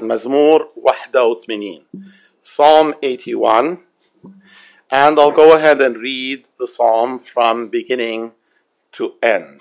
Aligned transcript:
Mazmur 0.00 0.66
81, 0.76 1.84
Psalm 2.54 2.94
81. 3.02 3.80
And 4.90 5.18
I'll 5.18 5.32
go 5.32 5.54
ahead 5.54 5.80
and 5.80 5.96
read 5.96 6.44
the 6.58 6.68
psalm 6.72 7.22
from 7.34 7.70
beginning 7.70 8.32
to 8.96 9.12
end. 9.22 9.60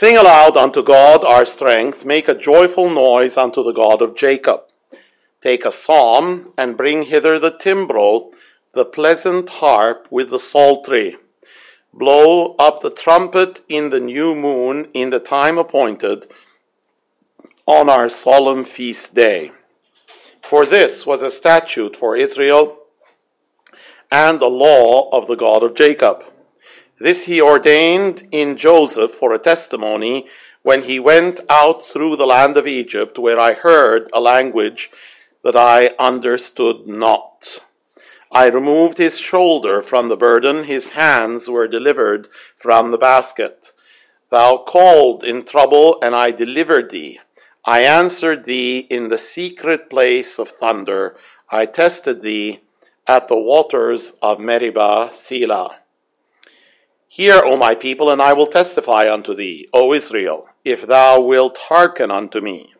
Sing 0.00 0.16
aloud 0.16 0.56
unto 0.56 0.84
God 0.84 1.24
our 1.24 1.44
strength, 1.44 2.04
make 2.04 2.28
a 2.28 2.38
joyful 2.38 2.88
noise 2.88 3.36
unto 3.36 3.62
the 3.62 3.72
God 3.72 4.02
of 4.02 4.16
Jacob. 4.16 4.60
Take 5.42 5.64
a 5.64 5.72
psalm, 5.84 6.52
and 6.56 6.76
bring 6.76 7.04
hither 7.04 7.38
the 7.38 7.58
timbrel, 7.62 8.30
the 8.74 8.84
pleasant 8.84 9.48
harp 9.48 10.06
with 10.10 10.30
the 10.30 10.38
psaltery. 10.52 11.16
Blow 11.92 12.54
up 12.58 12.82
the 12.82 12.90
trumpet 13.02 13.60
in 13.68 13.90
the 13.90 13.98
new 13.98 14.34
moon, 14.34 14.90
in 14.94 15.10
the 15.10 15.18
time 15.18 15.58
appointed, 15.58 16.26
on 17.66 17.88
our 17.88 18.10
solemn 18.24 18.66
feast 18.76 19.14
day. 19.14 19.50
For 20.48 20.66
this 20.66 21.04
was 21.06 21.22
a 21.22 21.36
statute 21.38 21.96
for 22.00 22.16
Israel 22.16 22.78
and 24.10 24.42
a 24.42 24.48
law 24.48 25.10
of 25.10 25.28
the 25.28 25.36
God 25.36 25.62
of 25.62 25.76
Jacob. 25.76 26.18
This 26.98 27.24
he 27.24 27.40
ordained 27.40 28.24
in 28.32 28.58
Joseph 28.58 29.12
for 29.18 29.32
a 29.32 29.38
testimony 29.38 30.26
when 30.62 30.82
he 30.82 30.98
went 30.98 31.40
out 31.48 31.80
through 31.92 32.16
the 32.16 32.26
land 32.26 32.56
of 32.56 32.66
Egypt, 32.66 33.18
where 33.18 33.40
I 33.40 33.54
heard 33.54 34.10
a 34.12 34.20
language 34.20 34.90
that 35.42 35.56
I 35.56 35.90
understood 35.98 36.86
not. 36.86 37.38
I 38.32 38.46
removed 38.46 38.98
his 38.98 39.18
shoulder 39.30 39.82
from 39.88 40.08
the 40.08 40.16
burden, 40.16 40.64
his 40.64 40.84
hands 40.94 41.48
were 41.48 41.66
delivered 41.66 42.28
from 42.62 42.90
the 42.90 42.98
basket. 42.98 43.58
Thou 44.30 44.64
called 44.70 45.24
in 45.24 45.46
trouble, 45.46 45.98
and 46.02 46.14
I 46.14 46.30
delivered 46.30 46.90
thee. 46.90 47.18
I 47.64 47.82
answered 47.82 48.46
thee 48.46 48.86
in 48.88 49.08
the 49.08 49.18
secret 49.34 49.90
place 49.90 50.34
of 50.38 50.48
thunder. 50.58 51.16
I 51.50 51.66
tested 51.66 52.22
thee 52.22 52.60
at 53.06 53.28
the 53.28 53.38
waters 53.38 54.12
of 54.22 54.38
Meribah, 54.38 55.10
Selah. 55.28 55.76
Hear, 57.08 57.40
O 57.44 57.56
my 57.56 57.74
people, 57.74 58.10
and 58.10 58.22
I 58.22 58.32
will 58.32 58.46
testify 58.46 59.12
unto 59.12 59.34
thee, 59.34 59.68
O 59.74 59.92
Israel, 59.92 60.48
if 60.64 60.88
thou 60.88 61.20
wilt 61.20 61.58
hearken 61.68 62.10
unto 62.10 62.40
me. 62.40 62.72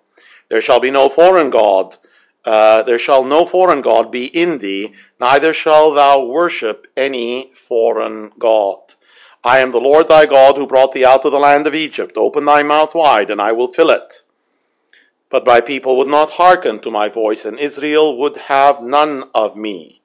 There 0.48 0.62
shall 0.62 0.80
be 0.80 0.90
no 0.90 1.10
foreign 1.14 1.50
God, 1.50 1.96
uh, 2.44 2.82
there 2.84 2.98
shall 2.98 3.24
no 3.24 3.48
foreign 3.50 3.82
God 3.82 4.10
be 4.10 4.26
in 4.26 4.58
thee, 4.58 4.94
neither 5.20 5.52
shall 5.52 5.92
thou 5.92 6.24
worship 6.24 6.86
any 6.96 7.52
foreign 7.68 8.32
God. 8.38 8.78
I 9.44 9.58
am 9.58 9.72
the 9.72 9.78
Lord 9.78 10.08
thy 10.08 10.26
God 10.26 10.56
who 10.56 10.66
brought 10.66 10.94
thee 10.94 11.04
out 11.04 11.24
of 11.26 11.32
the 11.32 11.38
land 11.38 11.66
of 11.66 11.74
Egypt. 11.74 12.16
Open 12.16 12.46
thy 12.46 12.62
mouth 12.62 12.94
wide, 12.94 13.30
and 13.30 13.40
I 13.42 13.52
will 13.52 13.72
fill 13.72 13.90
it. 13.90 14.12
But 15.30 15.46
my 15.46 15.60
people 15.60 15.96
would 15.98 16.08
not 16.08 16.30
hearken 16.30 16.80
to 16.82 16.90
my 16.90 17.08
voice, 17.08 17.44
and 17.44 17.58
Israel 17.58 18.18
would 18.18 18.36
have 18.48 18.82
none 18.82 19.30
of 19.34 19.56
me. 19.56 20.02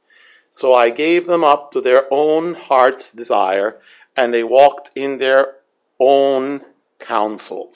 So 0.51 0.73
I 0.73 0.91
gave 0.91 1.25
them 1.25 1.43
up 1.43 1.71
to 1.71 1.81
their 1.81 2.03
own 2.11 2.53
heart's 2.53 3.11
desire, 3.15 3.79
and 4.15 4.33
they 4.33 4.43
walked 4.43 4.91
in 4.95 5.17
their 5.17 5.55
own 5.99 6.61
counsels. 6.99 7.75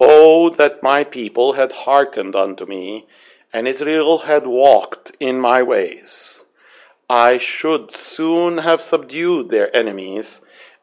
Oh, 0.00 0.54
that 0.56 0.82
my 0.82 1.04
people 1.04 1.54
had 1.54 1.72
hearkened 1.72 2.36
unto 2.36 2.64
me, 2.66 3.06
and 3.52 3.66
Israel 3.66 4.22
had 4.26 4.46
walked 4.46 5.12
in 5.18 5.40
my 5.40 5.62
ways. 5.62 6.38
I 7.10 7.38
should 7.38 7.90
soon 8.14 8.58
have 8.58 8.80
subdued 8.80 9.50
their 9.50 9.74
enemies, 9.74 10.26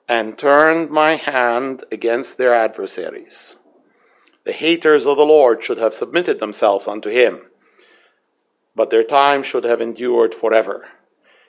and 0.07 0.37
turned 0.37 0.89
my 0.91 1.15
hand 1.15 1.85
against 1.91 2.37
their 2.37 2.53
adversaries. 2.53 3.55
The 4.45 4.53
haters 4.53 5.05
of 5.07 5.17
the 5.17 5.23
Lord 5.23 5.59
should 5.63 5.79
have 5.79 5.93
submitted 5.93 6.39
themselves 6.39 6.87
unto 6.87 7.09
him, 7.09 7.47
but 8.75 8.91
their 8.91 9.03
time 9.03 9.43
should 9.43 9.63
have 9.63 9.81
endured 9.81 10.35
forever. 10.39 10.85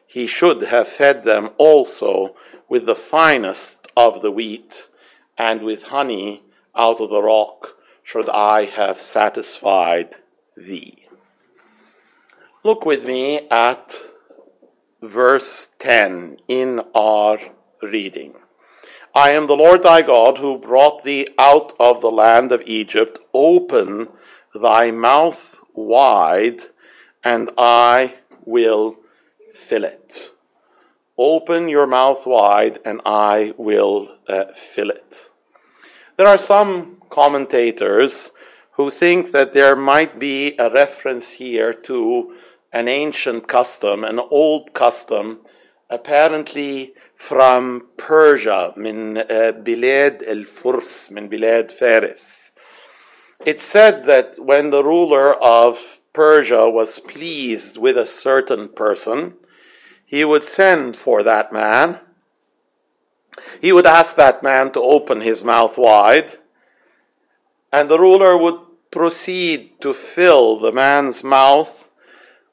He 0.06 0.26
should 0.26 0.62
have 0.62 0.86
fed 0.96 1.24
them 1.24 1.50
also 1.58 2.36
with 2.68 2.86
the 2.86 2.96
finest 3.10 3.88
of 3.96 4.22
the 4.22 4.30
wheat, 4.30 4.70
and 5.36 5.62
with 5.62 5.82
honey 5.82 6.42
out 6.74 7.00
of 7.00 7.10
the 7.10 7.22
rock 7.22 7.68
should 8.04 8.28
I 8.30 8.64
have 8.64 8.96
satisfied 9.12 10.14
thee. 10.56 11.06
Look 12.64 12.84
with 12.86 13.04
me 13.04 13.46
at 13.50 13.92
verse 15.02 15.66
10 15.80 16.38
in 16.48 16.80
our 16.94 17.38
reading. 17.82 18.34
I 19.16 19.32
am 19.32 19.46
the 19.46 19.54
Lord 19.54 19.82
thy 19.82 20.02
God 20.02 20.36
who 20.36 20.58
brought 20.58 21.02
thee 21.02 21.26
out 21.38 21.72
of 21.80 22.02
the 22.02 22.08
land 22.08 22.52
of 22.52 22.60
Egypt. 22.66 23.18
Open 23.32 24.08
thy 24.54 24.90
mouth 24.90 25.38
wide, 25.74 26.58
and 27.24 27.50
I 27.56 28.16
will 28.44 28.96
fill 29.70 29.84
it. 29.84 30.12
Open 31.16 31.66
your 31.70 31.86
mouth 31.86 32.26
wide, 32.26 32.78
and 32.84 33.00
I 33.06 33.52
will 33.56 34.18
uh, 34.28 34.44
fill 34.74 34.90
it. 34.90 35.14
There 36.18 36.28
are 36.28 36.46
some 36.46 36.98
commentators 37.10 38.12
who 38.72 38.92
think 39.00 39.32
that 39.32 39.54
there 39.54 39.76
might 39.76 40.20
be 40.20 40.56
a 40.58 40.70
reference 40.70 41.24
here 41.38 41.74
to 41.86 42.36
an 42.70 42.86
ancient 42.86 43.48
custom, 43.48 44.04
an 44.04 44.18
old 44.18 44.74
custom, 44.74 45.38
apparently 45.88 46.92
from 47.27 47.89
Persia, 47.97 48.73
من 48.77 49.13
بلاد 49.63 50.23
الفرس, 50.23 51.11
من 51.11 51.29
بلاد 51.29 51.71
فارس. 51.79 52.19
It 53.45 53.57
said 53.71 54.03
that 54.07 54.33
when 54.37 54.69
the 54.69 54.83
ruler 54.83 55.33
of 55.33 55.75
Persia 56.13 56.69
was 56.69 57.01
pleased 57.11 57.77
with 57.77 57.97
a 57.97 58.05
certain 58.05 58.69
person, 58.69 59.33
he 60.05 60.25
would 60.25 60.43
send 60.55 60.97
for 61.03 61.23
that 61.23 61.53
man. 61.53 61.99
He 63.61 63.71
would 63.71 63.87
ask 63.87 64.15
that 64.17 64.43
man 64.43 64.73
to 64.73 64.81
open 64.81 65.21
his 65.21 65.43
mouth 65.43 65.77
wide, 65.77 66.37
and 67.71 67.89
the 67.89 67.99
ruler 67.99 68.37
would 68.37 68.59
proceed 68.91 69.71
to 69.81 69.93
fill 70.15 70.59
the 70.59 70.73
man's 70.73 71.23
mouth 71.23 71.69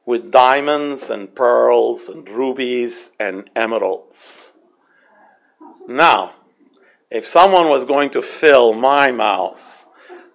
with 0.06 0.30
diamonds 0.30 1.02
and 1.10 1.34
pearls 1.34 2.02
and 2.08 2.28
rubies 2.28 2.92
and 3.18 3.50
emeralds. 3.56 4.14
Now, 5.87 6.33
if 7.11 7.25
someone 7.25 7.67
was 7.67 7.85
going 7.87 8.11
to 8.11 8.21
fill 8.41 8.73
my 8.73 9.11
mouth 9.11 9.57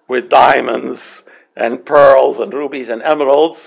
with 0.07 0.29
diamonds 0.29 0.99
and 1.55 1.85
pearls 1.85 2.37
and 2.39 2.53
rubies 2.53 2.87
and 2.89 3.01
emeralds, 3.01 3.59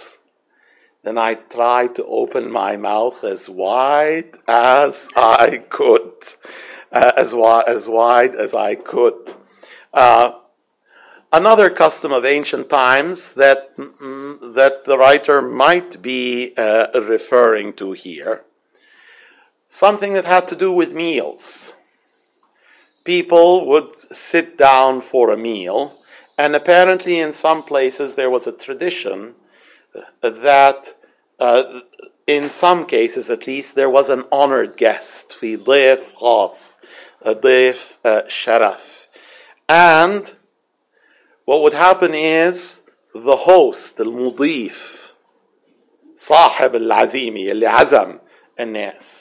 then 1.04 1.18
I 1.18 1.34
tried 1.34 1.96
to 1.96 2.04
open 2.04 2.50
my 2.50 2.76
mouth 2.76 3.24
as 3.24 3.48
wide 3.48 4.30
as 4.46 4.92
I 5.16 5.64
could, 5.70 6.12
uh, 6.92 7.12
as, 7.16 7.30
wi- 7.30 7.64
as 7.66 7.82
wide 7.86 8.34
as 8.34 8.54
I 8.54 8.76
could. 8.76 9.34
Uh, 9.92 10.32
another 11.32 11.70
custom 11.70 12.12
of 12.12 12.24
ancient 12.24 12.70
times 12.70 13.20
that 13.36 13.76
mm, 13.76 14.54
that 14.54 14.84
the 14.86 14.96
writer 14.96 15.42
might 15.42 16.00
be 16.02 16.54
uh, 16.56 16.86
referring 17.00 17.74
to 17.74 17.92
here, 17.92 18.42
something 19.71 20.13
that 20.13 20.25
had 20.25 20.47
to 20.47 20.57
do 20.57 20.71
with 20.71 20.91
meals 20.91 21.41
people 23.07 23.65
would 23.69 23.95
sit 24.31 24.57
down 24.57 25.01
for 25.09 25.31
a 25.31 25.37
meal, 25.37 25.97
and 26.37 26.53
apparently 26.53 27.21
in 27.21 27.33
some 27.41 27.63
places 27.63 28.13
there 28.17 28.29
was 28.29 28.45
a 28.45 28.65
tradition 28.65 29.33
that, 30.21 30.79
uh, 31.39 31.63
in 32.27 32.51
some 32.59 32.85
cases 32.85 33.29
at 33.29 33.47
least, 33.47 33.69
there 33.75 33.89
was 33.89 34.09
an 34.09 34.25
honored 34.29 34.75
guest, 34.75 35.37
في 35.39 35.57
ضيف 35.57 35.99
خاص, 36.19 36.57
a 37.25 37.33
ضيف 37.33 37.77
uh, 38.03 38.21
sharaf. 38.45 38.81
And 39.69 40.27
what 41.45 41.63
would 41.63 41.73
happen 41.73 42.13
is 42.13 42.79
the 43.13 43.37
host, 43.37 43.99
المضيف, 43.99 44.75
صاحب 46.29 46.75
العزيمة 46.75 47.51
اللي 47.51 47.67
عزم 47.67 48.19
الناس 48.59 49.20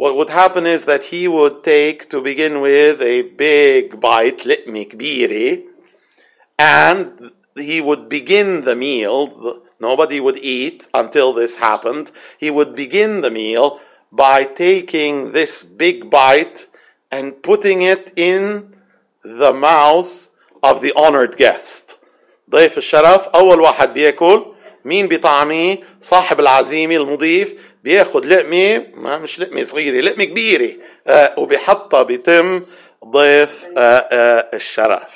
what 0.00 0.16
would 0.16 0.28
happen 0.28 0.66
is 0.66 0.84
that 0.86 1.02
he 1.10 1.26
would 1.26 1.64
take, 1.64 2.10
to 2.10 2.20
begin 2.20 2.60
with, 2.60 3.00
a 3.00 3.22
big 3.36 4.00
bite, 4.00 4.40
لقمة 4.44 4.88
كبيرة, 4.92 5.62
and 6.58 7.30
he 7.56 7.80
would 7.80 8.08
begin 8.08 8.64
the 8.64 8.74
meal. 8.74 9.62
Nobody 9.80 10.20
would 10.20 10.36
eat 10.36 10.82
until 10.92 11.34
this 11.34 11.52
happened. 11.60 12.10
He 12.38 12.50
would 12.50 12.74
begin 12.76 13.20
the 13.20 13.30
meal 13.30 13.80
by 14.12 14.44
taking 14.56 15.32
this 15.32 15.64
big 15.76 16.10
bite 16.10 16.58
and 17.10 17.42
putting 17.42 17.82
it 17.82 18.12
in 18.16 18.74
the 19.22 19.52
mouth 19.52 20.12
of 20.62 20.82
the 20.82 20.92
honored 20.96 21.36
guest. 21.36 21.82
ضيف 22.50 22.78
الشرف 22.78 23.20
أول 23.34 23.60
واحد 23.60 23.94
بياكل 23.94 24.44
مين 24.84 25.08
بطعمه 25.08 25.78
صاحب 26.10 26.40
العزيمة 26.40 26.96
المضيف 26.96 27.48
بياخد 27.83 28.25
لقمة 28.25 28.85
ما 28.95 29.17
مش 29.17 29.39
لقمة 29.39 29.65
صغيرة 29.65 30.01
لقمة 30.01 30.23
كبيرة 30.25 30.71
آه 31.07 31.39
وبيحطها 31.39 32.03
بتم 32.03 32.65
ضيف 33.05 33.49
آه 33.77 33.81
آه 33.81 34.49
الشرف 34.53 35.09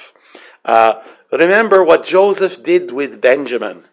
آه 0.67 1.01
remember 1.35 1.83
what 1.83 2.05
Joseph 2.05 2.63
did 2.63 2.91
with 2.91 3.21
Benjamin. 3.21 3.83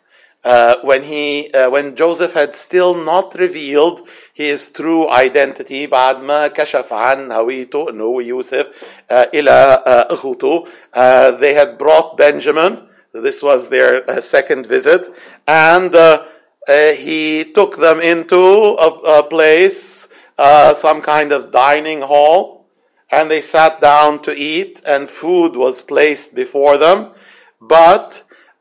Uh, 0.44 0.74
when 0.82 1.04
he, 1.04 1.50
uh, 1.54 1.70
when 1.70 1.94
Joseph 1.94 2.32
had 2.34 2.50
still 2.66 2.94
not 2.96 3.32
revealed 3.38 4.00
his 4.34 4.60
true 4.74 5.08
identity 5.08 5.86
بعد 5.86 6.22
ما 6.22 6.48
كشف 6.48 6.92
عن 6.92 7.32
هويته 7.32 7.90
انه 7.90 8.04
هو 8.04 8.20
يوسف 8.20 8.66
uh, 8.66 9.28
إلى 9.34 9.76
uh, 9.86 10.12
اخوته 10.12 10.64
uh, 10.96 11.30
they 11.40 11.54
had 11.54 11.78
brought 11.78 12.16
Benjamin 12.16 12.88
this 13.14 13.40
was 13.42 13.70
their 13.70 14.10
uh, 14.10 14.20
second 14.32 14.66
visit 14.66 15.02
and 15.46 15.94
uh, 16.68 16.92
he 16.96 17.52
took 17.54 17.80
them 17.80 18.00
into 18.00 18.38
a, 18.38 19.18
a 19.18 19.28
place 19.28 20.06
uh, 20.38 20.74
some 20.82 21.02
kind 21.02 21.32
of 21.32 21.52
dining 21.52 22.00
hall 22.00 22.66
and 23.10 23.30
they 23.30 23.42
sat 23.54 23.80
down 23.80 24.22
to 24.22 24.32
eat 24.32 24.80
and 24.84 25.08
food 25.20 25.56
was 25.56 25.82
placed 25.86 26.34
before 26.34 26.78
them 26.78 27.12
but 27.60 28.12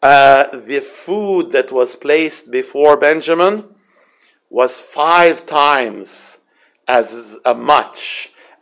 uh, 0.02 0.44
the 0.52 0.82
food 1.06 1.52
that 1.52 1.72
was 1.72 1.96
placed 2.02 2.50
before 2.52 2.98
Benjamin 2.98 3.66
was 4.50 4.82
five 4.96 5.48
times 5.48 6.08
as 6.88 7.06
uh, 7.46 7.54
much 7.54 7.98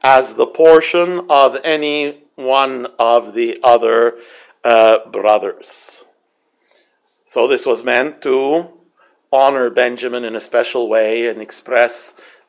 as 0.04 0.22
the 0.38 0.48
portion 0.56 1.28
of 1.30 1.54
any 1.64 2.24
one 2.36 2.88
of 3.00 3.34
the 3.34 3.56
other 3.64 4.14
uh, 4.64 5.10
brothers. 5.12 5.66
So 7.32 7.48
this 7.48 7.64
was 7.66 7.84
meant 7.84 8.22
to 8.24 8.68
honor 9.32 9.70
Benjamin 9.70 10.26
in 10.26 10.36
a 10.36 10.46
special 10.46 10.90
way 10.90 11.28
and 11.28 11.42
express 11.42 11.92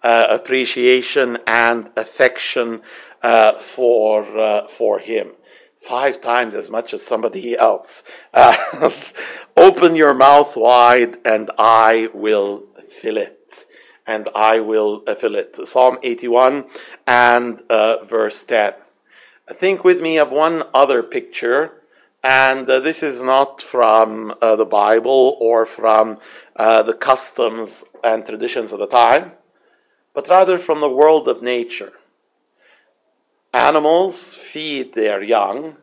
uh, 0.02 0.24
appreciation 0.30 1.38
and 1.46 1.90
affection 1.96 2.80
uh, 3.22 3.52
for 3.76 4.24
uh, 4.38 4.66
for 4.78 4.98
him 4.98 5.32
five 5.88 6.20
times 6.22 6.54
as 6.54 6.70
much 6.70 6.92
as 6.92 7.00
somebody 7.08 7.56
else. 7.58 7.86
Uh, 8.34 8.52
open 9.56 9.94
your 9.94 10.14
mouth 10.14 10.54
wide 10.56 11.16
and 11.24 11.50
I 11.58 12.06
will 12.14 12.64
fill 13.02 13.16
it. 13.16 13.36
And 14.06 14.28
I 14.34 14.60
will 14.60 15.04
uh, 15.06 15.14
fill 15.20 15.36
it. 15.36 15.56
Psalm 15.72 15.98
81 16.02 16.64
and 17.06 17.62
uh, 17.70 18.04
verse 18.08 18.42
10. 18.48 18.72
Think 19.58 19.84
with 19.84 19.98
me 19.98 20.18
of 20.18 20.30
one 20.30 20.62
other 20.74 21.02
picture, 21.02 21.79
and 22.22 22.68
uh, 22.68 22.80
this 22.80 22.98
is 22.98 23.20
not 23.20 23.62
from 23.70 24.34
uh, 24.42 24.56
the 24.56 24.64
Bible 24.64 25.38
or 25.40 25.66
from 25.76 26.18
uh, 26.56 26.82
the 26.82 26.94
customs 26.94 27.70
and 28.04 28.26
traditions 28.26 28.72
of 28.72 28.78
the 28.78 28.86
time, 28.86 29.32
but 30.14 30.28
rather 30.28 30.58
from 30.58 30.80
the 30.80 30.88
world 30.88 31.28
of 31.28 31.42
nature. 31.42 31.92
Animals 33.54 34.38
feed 34.52 34.92
their 34.94 35.22
young. 35.22 35.76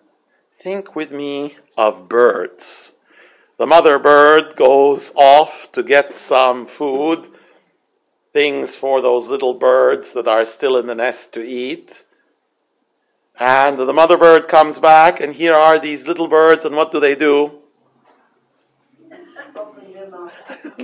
Think 0.64 0.96
with 0.96 1.12
me 1.12 1.56
of 1.76 2.08
birds. 2.08 2.92
The 3.58 3.66
mother 3.66 3.98
bird 3.98 4.56
goes 4.58 5.12
off 5.16 5.50
to 5.74 5.84
get 5.84 6.06
some 6.30 6.68
food, 6.78 7.26
things 8.32 8.78
for 8.80 9.02
those 9.02 9.28
little 9.28 9.56
birds 9.56 10.06
that 10.14 10.28
are 10.28 10.46
still 10.58 10.78
in 10.78 10.88
the 10.88 10.96
nest 10.96 11.34
to 11.34 11.42
eat. 11.42 11.90
And 13.40 13.78
the 13.78 13.94
mother 13.94 14.18
bird 14.18 14.48
comes 14.50 14.80
back, 14.80 15.20
and 15.22 15.36
here 15.36 15.54
are 15.54 15.80
these 15.80 16.06
little 16.08 16.28
birds, 16.28 16.62
and 16.66 16.76
what 16.76 16.92
do 16.92 17.00
they 17.00 17.16
do? 17.16 17.52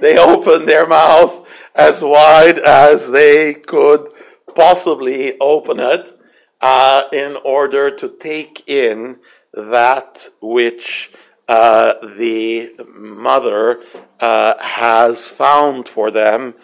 they 0.00 0.16
open 0.18 0.66
their 0.66 0.86
mouth 0.86 1.46
as 1.74 1.94
wide 2.02 2.58
as 2.58 2.96
they 3.12 3.54
could 3.54 4.08
possibly 4.56 5.32
open 5.40 5.78
it 5.78 6.18
uh, 6.60 7.02
in 7.12 7.36
order 7.44 7.96
to 7.96 8.10
take 8.20 8.68
in 8.68 9.16
that 9.54 10.16
which 10.40 11.10
uh, 11.48 11.94
the 12.00 12.68
mother 12.94 13.80
uh, 14.20 14.54
has 14.60 15.32
found 15.38 15.88
for 15.94 16.10
them, 16.10 16.54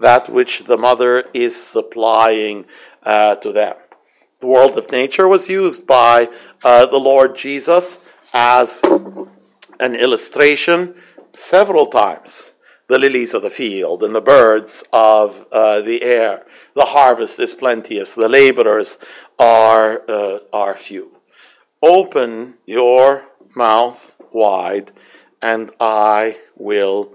that 0.00 0.32
which 0.32 0.62
the 0.68 0.76
mother 0.76 1.24
is 1.34 1.52
supplying 1.72 2.64
uh, 3.04 3.36
to 3.36 3.52
them. 3.52 3.74
The 4.44 4.50
world 4.50 4.76
of 4.76 4.92
nature 4.92 5.26
was 5.26 5.48
used 5.48 5.86
by 5.86 6.28
uh, 6.62 6.84
the 6.90 6.98
Lord 6.98 7.30
Jesus 7.42 7.82
as 8.34 8.68
an 9.80 9.94
illustration 9.94 10.96
several 11.50 11.86
times. 11.86 12.28
The 12.90 12.98
lilies 12.98 13.32
of 13.32 13.40
the 13.40 13.48
field 13.56 14.02
and 14.02 14.14
the 14.14 14.20
birds 14.20 14.68
of 14.92 15.30
uh, 15.50 15.80
the 15.80 16.00
air. 16.02 16.42
The 16.76 16.84
harvest 16.84 17.40
is 17.40 17.54
plenteous. 17.58 18.10
The 18.14 18.28
laborers 18.28 18.90
are, 19.38 20.02
uh, 20.06 20.38
are 20.52 20.76
few. 20.88 21.12
Open 21.80 22.56
your 22.66 23.22
mouth 23.56 23.96
wide 24.30 24.92
and 25.40 25.70
I 25.80 26.36
will 26.54 27.14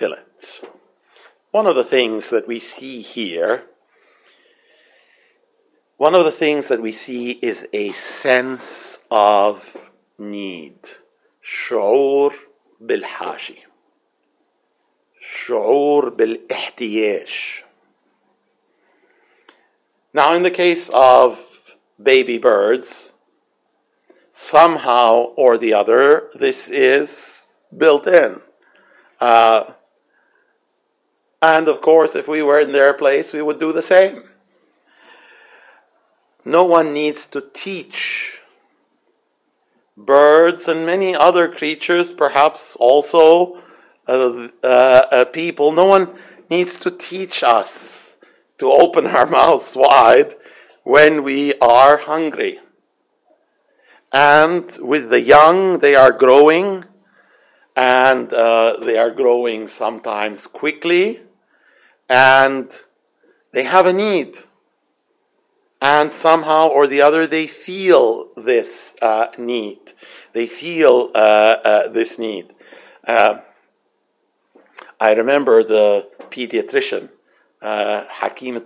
fill 0.00 0.14
it. 0.14 0.66
One 1.52 1.68
of 1.68 1.76
the 1.76 1.88
things 1.88 2.26
that 2.32 2.48
we 2.48 2.58
see 2.58 3.02
here, 3.02 3.62
one 5.97 6.15
of 6.15 6.25
the 6.25 6.37
things 6.39 6.65
that 6.69 6.81
we 6.81 6.91
see 6.93 7.39
is 7.41 7.57
a 7.73 7.91
sense 8.23 8.61
of 9.09 9.57
need. 10.17 10.79
شعور 11.43 12.33
بالحاجة. 12.81 13.57
شعور 15.45 16.09
بالاحتياج. 16.09 17.27
Now, 20.13 20.33
in 20.35 20.43
the 20.43 20.51
case 20.51 20.89
of 20.93 21.37
baby 22.01 22.37
birds, 22.37 22.87
somehow 24.51 25.33
or 25.37 25.57
the 25.57 25.73
other, 25.73 26.29
this 26.39 26.67
is 26.67 27.09
built 27.75 28.07
in. 28.07 28.41
Uh, 29.19 29.73
and 31.41 31.67
of 31.67 31.81
course, 31.81 32.11
if 32.15 32.27
we 32.27 32.41
were 32.41 32.59
in 32.59 32.71
their 32.71 32.93
place, 32.93 33.31
we 33.33 33.41
would 33.41 33.59
do 33.59 33.71
the 33.71 33.83
same. 33.83 34.23
No 36.46 36.62
one 36.62 36.94
needs 36.94 37.18
to 37.32 37.42
teach 37.64 37.96
birds 39.96 40.62
and 40.68 40.86
many 40.86 41.12
other 41.12 41.48
creatures, 41.48 42.12
perhaps 42.16 42.60
also 42.76 43.60
uh, 44.06 44.46
uh, 44.62 45.24
people, 45.32 45.72
no 45.72 45.86
one 45.86 46.16
needs 46.48 46.70
to 46.82 46.92
teach 47.10 47.42
us 47.44 47.68
to 48.60 48.66
open 48.66 49.06
our 49.08 49.26
mouths 49.26 49.72
wide 49.74 50.36
when 50.84 51.24
we 51.24 51.52
are 51.60 51.98
hungry. 51.98 52.60
And 54.12 54.70
with 54.78 55.10
the 55.10 55.20
young, 55.20 55.80
they 55.82 55.96
are 55.96 56.16
growing, 56.16 56.84
and 57.74 58.32
uh, 58.32 58.74
they 58.86 58.96
are 58.96 59.12
growing 59.12 59.68
sometimes 59.76 60.46
quickly, 60.54 61.22
and 62.08 62.68
they 63.52 63.64
have 63.64 63.86
a 63.86 63.92
need 63.92 64.32
And 65.81 66.11
somehow 66.21 66.67
or 66.67 66.87
the 66.87 67.01
other, 67.01 67.27
they 67.27 67.49
feel 67.65 68.29
this 68.35 68.67
uh, 69.01 69.27
need. 69.39 69.79
They 70.33 70.47
feel 70.47 71.09
uh, 71.13 71.17
uh 71.17 71.91
this 71.91 72.13
need. 72.17 72.47
Uh, 73.07 73.39
I 74.99 75.13
remember 75.13 75.63
the 75.63 76.07
pediatrician 76.31 77.09
حكيمة 78.09 78.65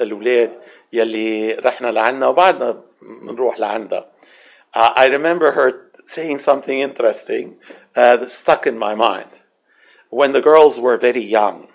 الأولاد 0.00 0.52
يلي 0.92 1.54
رحنا 1.54 1.86
لعنا 1.86 2.28
وبعدنا 2.28 2.82
بنروح 3.22 3.58
لعندها. 3.58 4.04
I 4.74 5.06
remember 5.06 5.52
her 5.52 5.90
saying 6.14 6.40
something 6.44 6.80
interesting 6.80 7.56
uh, 7.96 8.16
that 8.16 8.30
stuck 8.42 8.66
in 8.66 8.78
my 8.78 8.94
mind. 8.94 9.30
When 10.10 10.32
the 10.32 10.40
girls 10.40 10.78
were 10.80 10.98
very 10.98 11.24
young, 11.24 11.68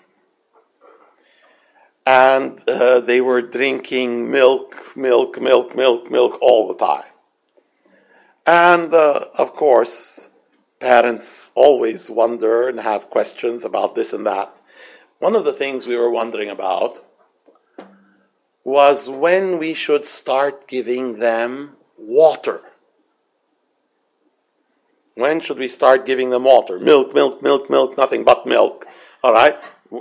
and 2.09 2.59
uh, 2.67 3.01
they 3.01 3.21
were 3.21 3.39
drinking 3.39 4.31
milk, 4.31 4.73
milk, 4.95 5.39
milk, 5.39 5.75
milk, 5.75 6.09
milk 6.09 6.41
all 6.41 6.67
the 6.67 6.83
time. 6.83 7.03
And 8.47 8.91
uh, 8.91 9.25
of 9.37 9.53
course, 9.53 9.91
parents 10.79 11.25
always 11.53 12.07
wonder 12.09 12.67
and 12.67 12.79
have 12.79 13.11
questions 13.11 13.63
about 13.63 13.93
this 13.93 14.07
and 14.11 14.25
that. 14.25 14.51
One 15.19 15.35
of 15.35 15.45
the 15.45 15.53
things 15.53 15.85
we 15.85 15.97
were 15.97 16.09
wondering 16.09 16.49
about 16.49 16.93
was 18.63 19.07
when 19.21 19.59
we 19.59 19.77
should 19.79 20.03
start 20.03 20.67
giving 20.67 21.19
them 21.19 21.75
water. 21.95 22.61
When 25.13 25.43
should 25.45 25.59
we 25.59 25.67
start 25.67 26.07
giving 26.07 26.31
them 26.31 26.45
water? 26.45 26.79
Milk, 26.79 27.13
milk, 27.13 27.43
milk, 27.43 27.69
milk, 27.69 27.99
nothing 27.99 28.23
but 28.23 28.47
milk. 28.47 28.85
All 29.21 29.33
right? 29.33 29.53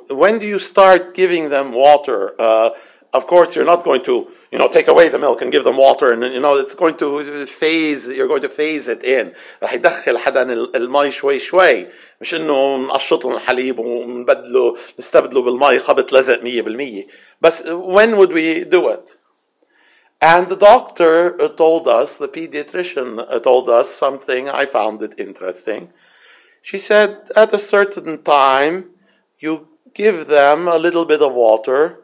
When 0.09 0.39
do 0.39 0.45
you 0.45 0.59
start 0.59 1.15
giving 1.15 1.49
them 1.49 1.71
water? 1.73 2.31
Uh, 2.39 2.69
of 3.13 3.27
course, 3.27 3.49
you're 3.55 3.65
not 3.65 3.83
going 3.83 4.03
to, 4.05 4.25
you 4.51 4.57
know, 4.57 4.69
take 4.73 4.87
away 4.87 5.11
the 5.11 5.19
milk 5.19 5.41
and 5.41 5.51
give 5.51 5.63
them 5.63 5.77
water, 5.77 6.11
and 6.13 6.23
you 6.33 6.39
know, 6.39 6.55
it's 6.55 6.73
going 6.75 6.97
to 6.97 7.45
phase. 7.59 8.01
You're 8.07 8.27
going 8.27 8.41
to 8.41 8.49
phase 8.55 8.87
it 8.87 9.03
in. 9.03 9.33
راح 9.61 9.73
يدخل 9.73 10.17
حدا 10.17 10.41
المي 10.75 11.11
شوي 11.11 11.39
شوي، 11.39 11.87
مش 12.21 12.33
انه 12.33 12.77
نقشط 12.77 13.25
لهم 13.25 13.35
الحليب 13.35 13.79
ونبدله 13.79 14.77
نستبدله 14.99 15.41
بالمي 15.41 15.79
خبط 15.79 16.13
لزق 16.13 16.39
100%. 16.41 17.05
بس 17.41 17.53
when 17.97 18.17
would 18.17 18.31
we 18.31 18.63
do 18.63 18.87
it? 18.89 19.05
And 20.23 20.49
the 20.49 20.55
doctor 20.55 21.35
uh, 21.39 21.49
told 21.57 21.85
us, 21.85 22.09
the 22.17 22.29
pediatrician 22.29 23.19
uh, 23.19 23.39
told 23.39 23.69
us 23.69 23.87
something, 23.99 24.47
I 24.47 24.71
found 24.71 25.01
it 25.01 25.19
interesting. 25.19 25.89
She 26.61 26.79
said, 26.79 27.09
at 27.35 27.53
a 27.53 27.59
certain 27.67 28.23
time, 28.23 28.91
you 29.39 29.67
give 29.97 30.27
them 30.27 30.67
a 30.67 30.77
little 30.77 31.05
bit 31.05 31.21
of 31.21 31.33
water 31.33 31.97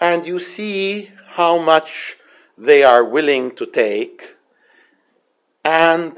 and 0.00 0.26
you 0.26 0.38
see 0.38 1.10
how 1.34 1.58
much 1.58 1.88
they 2.58 2.82
are 2.82 3.04
willing 3.04 3.54
to 3.56 3.66
take. 3.66 4.20
And 5.64 6.12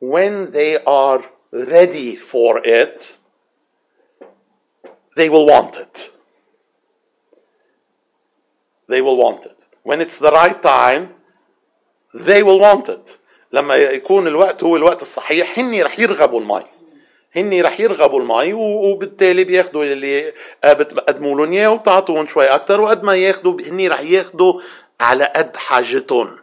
when 0.00 0.50
they 0.52 0.76
are 0.86 1.20
ready 1.52 2.18
for 2.30 2.60
it, 2.64 2.98
they 5.16 5.28
will 5.28 5.46
want 5.46 5.76
it. 5.76 5.98
They 8.88 9.00
will 9.00 9.16
want 9.16 9.44
it. 9.44 9.56
When 9.82 10.00
it's 10.00 10.18
the 10.20 10.30
right 10.30 10.62
time, 10.62 11.14
they 12.14 12.42
will 12.42 12.58
want 12.60 12.88
it. 12.88 13.04
لما 13.52 13.74
يكون 13.76 14.26
الوقت 14.26 14.62
هو 14.64 14.76
الوقت 14.76 15.02
الصحيح 15.02 15.58
هني 15.58 15.82
رح 15.82 15.98
يرغبوا 15.98 16.40
المي 16.40 16.64
هني 17.37 17.61
رح 17.61 17.79
يرغبوا 17.79 18.19
المي 18.21 18.53
وبالتالي 18.53 19.43
بياخذوا 19.43 19.83
اللي 19.83 20.33
بتقدموا 20.65 21.35
لهم 21.35 21.53
اياه 21.53 21.69
وبتعطوهم 21.71 22.27
شوي 22.27 22.45
أكثر 22.45 22.81
وقد 22.81 23.03
ما 23.03 23.15
ياخذوا 23.15 23.61
هني 23.61 23.87
رح 23.87 24.01
ياخذوا 24.01 24.61
على 25.01 25.23
قد 25.35 25.55
حاجتهم 25.55 26.37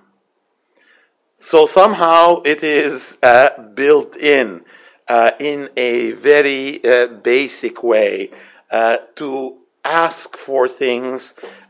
So 1.53 1.67
somehow 1.77 2.41
it 2.45 2.65
is 2.65 3.03
uh, 3.23 3.49
built 3.75 4.17
in 4.17 4.63
uh, 5.09 5.31
in 5.39 5.69
a 5.77 6.13
very 6.13 6.81
uh, 6.83 7.07
basic 7.23 7.83
way 7.83 8.31
uh, 8.71 8.97
to 9.19 9.59
ask 9.85 10.31
for 10.47 10.69
things 10.69 11.21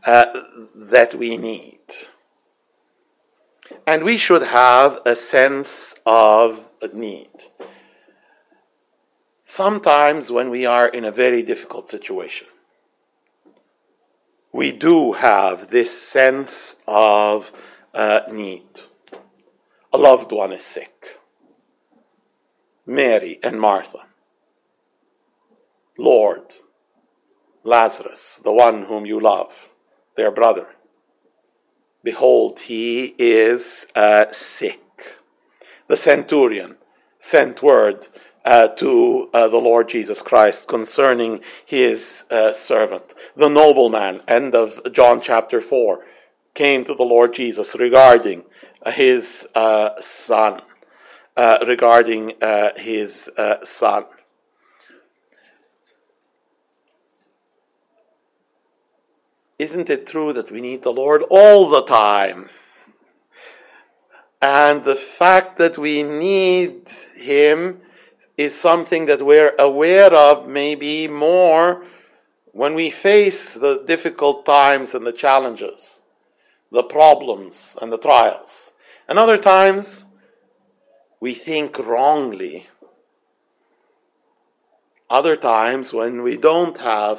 uh, 0.06 0.24
that 0.92 1.18
we 1.18 1.36
need. 1.36 1.80
And 3.86 4.04
we 4.04 4.18
should 4.18 4.42
have 4.42 4.92
a 5.04 5.16
sense 5.34 5.68
of 6.06 6.58
need. 6.92 7.30
Sometimes 9.56 10.30
when 10.30 10.50
we 10.50 10.66
are 10.66 10.88
in 10.88 11.04
a 11.04 11.12
very 11.12 11.42
difficult 11.42 11.88
situation, 11.88 12.46
we 14.52 14.76
do 14.78 15.12
have 15.12 15.70
this 15.70 15.90
sense 16.12 16.50
of 16.86 17.42
uh, 17.94 18.20
need 18.32 18.66
a 19.94 19.96
loved 19.96 20.32
one 20.32 20.52
is 20.52 20.64
sick. 20.74 20.90
Mary 22.84 23.38
and 23.44 23.60
Martha. 23.60 24.00
Lord, 25.96 26.42
Lazarus, 27.62 28.18
the 28.42 28.52
one 28.52 28.86
whom 28.86 29.06
you 29.06 29.20
love, 29.20 29.50
their 30.16 30.32
brother. 30.32 30.66
Behold, 32.02 32.58
he 32.66 33.14
is 33.16 33.62
uh, 33.94 34.24
sick. 34.58 34.80
The 35.88 35.96
centurion 35.96 36.76
sent 37.30 37.62
word 37.62 38.08
uh, 38.44 38.68
to 38.78 39.28
uh, 39.32 39.48
the 39.48 39.56
Lord 39.56 39.88
Jesus 39.88 40.20
Christ 40.24 40.60
concerning 40.68 41.40
his 41.66 42.00
uh, 42.30 42.52
servant. 42.66 43.04
The 43.36 43.48
nobleman, 43.48 44.20
end 44.28 44.54
of 44.54 44.70
John 44.92 45.22
chapter 45.24 45.62
4, 45.68 46.00
came 46.54 46.84
to 46.84 46.94
the 46.94 47.02
Lord 47.02 47.34
Jesus 47.34 47.74
regarding 47.78 48.44
his 48.94 49.24
uh, 49.54 49.90
son, 50.26 50.60
uh, 51.36 51.58
regarding 51.66 52.32
uh, 52.42 52.68
his 52.76 53.12
uh, 53.36 53.54
son. 53.80 54.04
Isn't 59.58 59.88
it 59.88 60.08
true 60.08 60.32
that 60.32 60.50
we 60.50 60.60
need 60.60 60.82
the 60.82 60.90
Lord 60.90 61.22
all 61.30 61.70
the 61.70 61.86
time? 61.86 62.50
And 64.42 64.84
the 64.84 64.96
fact 65.18 65.58
that 65.58 65.78
we 65.78 66.02
need 66.02 66.82
Him 67.16 67.80
is 68.36 68.52
something 68.62 69.06
that 69.06 69.24
we're 69.24 69.54
aware 69.58 70.12
of 70.12 70.48
maybe 70.48 71.06
more 71.08 71.84
when 72.52 72.74
we 72.74 72.94
face 73.02 73.50
the 73.54 73.84
difficult 73.86 74.46
times 74.46 74.88
and 74.92 75.06
the 75.06 75.12
challenges, 75.12 75.80
the 76.70 76.84
problems 76.84 77.54
and 77.80 77.92
the 77.92 77.98
trials. 77.98 78.48
And 79.08 79.18
other 79.18 79.38
times, 79.38 80.04
we 81.20 81.40
think 81.44 81.78
wrongly. 81.78 82.66
Other 85.10 85.36
times, 85.36 85.90
when 85.92 86.22
we 86.22 86.36
don't 86.36 86.78
have 86.78 87.18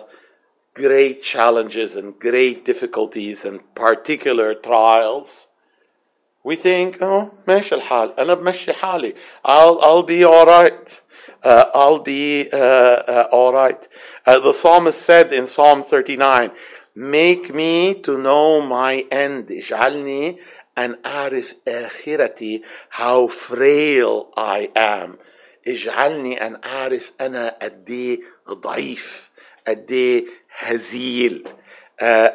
great 0.74 1.22
challenges 1.24 1.96
and 1.96 2.20
great 2.20 2.66
difficulties 2.66 3.38
and 3.44 3.60
particular 3.76 4.56
trials, 4.56 5.30
we 6.45 6.57
think, 6.57 6.97
oh, 7.03 7.31
ماشي 7.49 7.75
الحال, 7.75 8.21
أنا 8.21 8.35
بمشي 8.35 8.73
حالي. 8.73 9.15
I'll, 9.45 9.81
I'll 9.81 10.03
be 10.07 10.25
alright. 10.25 10.89
Uh, 11.43 11.65
I'll 11.75 12.03
be 12.03 12.49
uh, 12.53 12.57
uh, 12.57 13.29
alright. 13.33 13.81
Uh, 14.27 14.41
the 14.41 14.55
psalmist 14.63 14.99
said 15.07 15.33
in 15.33 15.49
Psalm 15.49 15.85
39, 15.91 16.51
Make 16.97 17.55
me 17.55 18.03
to 18.05 18.19
know 18.19 18.61
my 18.61 19.05
end. 19.11 19.49
اجعلني 19.51 20.39
أن 20.79 20.97
أعرف 21.07 21.45
آخرتي 21.69 22.63
how 22.91 23.29
frail 23.49 24.27
I 24.37 24.69
am 24.79 25.19
اجعلني 25.69 26.47
أن 26.47 26.61
أعرف 26.65 27.03
أنا 27.21 27.57
قد 27.63 28.19
ضعيف 28.51 29.31
قد 29.69 30.25
هزيل 30.59 31.49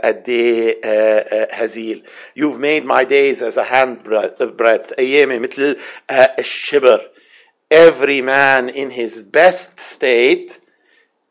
قد 0.04 0.30
هزيل 1.52 2.04
You've 2.36 2.60
made 2.60 2.86
my 2.86 3.04
days 3.04 3.42
as 3.42 3.58
a 3.58 3.64
handbreadth 3.64 5.00
أيامي 5.00 5.40
مثل 5.40 5.78
الشبر 6.40 7.02
Every 7.74 8.22
man 8.22 8.70
in 8.70 8.92
his 8.92 9.24
best 9.24 9.70
state 9.96 10.52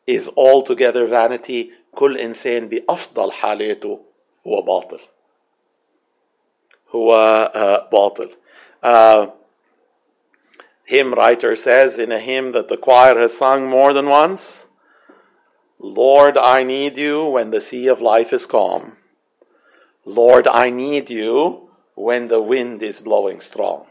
is 0.07 0.27
altogether 0.35 1.07
vanity 1.07 1.71
كل 1.95 2.17
إنسان 2.17 2.69
بأفضل 2.69 3.31
حالاته 3.31 3.99
هو 4.47 4.61
باطل 4.61 4.99
هو 6.89 7.11
باطل 7.91 8.29
uh, 8.83 9.27
hymn 10.85 11.13
writer 11.13 11.55
says 11.55 11.97
in 11.97 12.11
a 12.11 12.19
hymn 12.19 12.51
that 12.51 12.69
the 12.69 12.77
choir 12.77 13.17
has 13.19 13.31
sung 13.39 13.69
more 13.69 13.93
than 13.93 14.09
once 14.09 14.41
Lord, 15.79 16.37
I 16.37 16.63
need 16.63 16.97
you 16.97 17.25
when 17.25 17.51
the 17.51 17.61
sea 17.69 17.87
of 17.87 17.99
life 17.99 18.27
is 18.31 18.45
calm. 18.49 18.97
Lord, 20.05 20.47
I 20.47 20.69
need 20.69 21.09
you 21.09 21.69
when 21.95 22.27
the 22.27 22.41
wind 22.41 22.81
is 22.83 22.99
blowing 23.01 23.39
strong. 23.41 23.85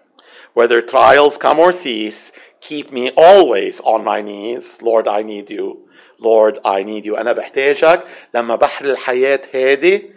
Whether 0.54 0.80
trials 0.82 1.34
come 1.40 1.58
or 1.58 1.73
cease, 1.73 2.30
keep 2.66 2.92
me 2.92 3.11
always 3.16 3.75
on 3.84 4.04
my 4.04 4.23
knees. 4.23 4.62
Lord, 4.80 5.08
I 5.08 5.23
need 5.23 5.50
you. 5.50 5.88
Lord, 6.20 6.58
I 6.64 6.82
need 6.82 7.04
you. 7.04 7.16
أنا 7.16 7.32
بحتاجك 7.32 8.04
لما 8.34 8.56
بحر 8.56 8.84
الحياة 8.84 9.40
هادي 9.54 10.11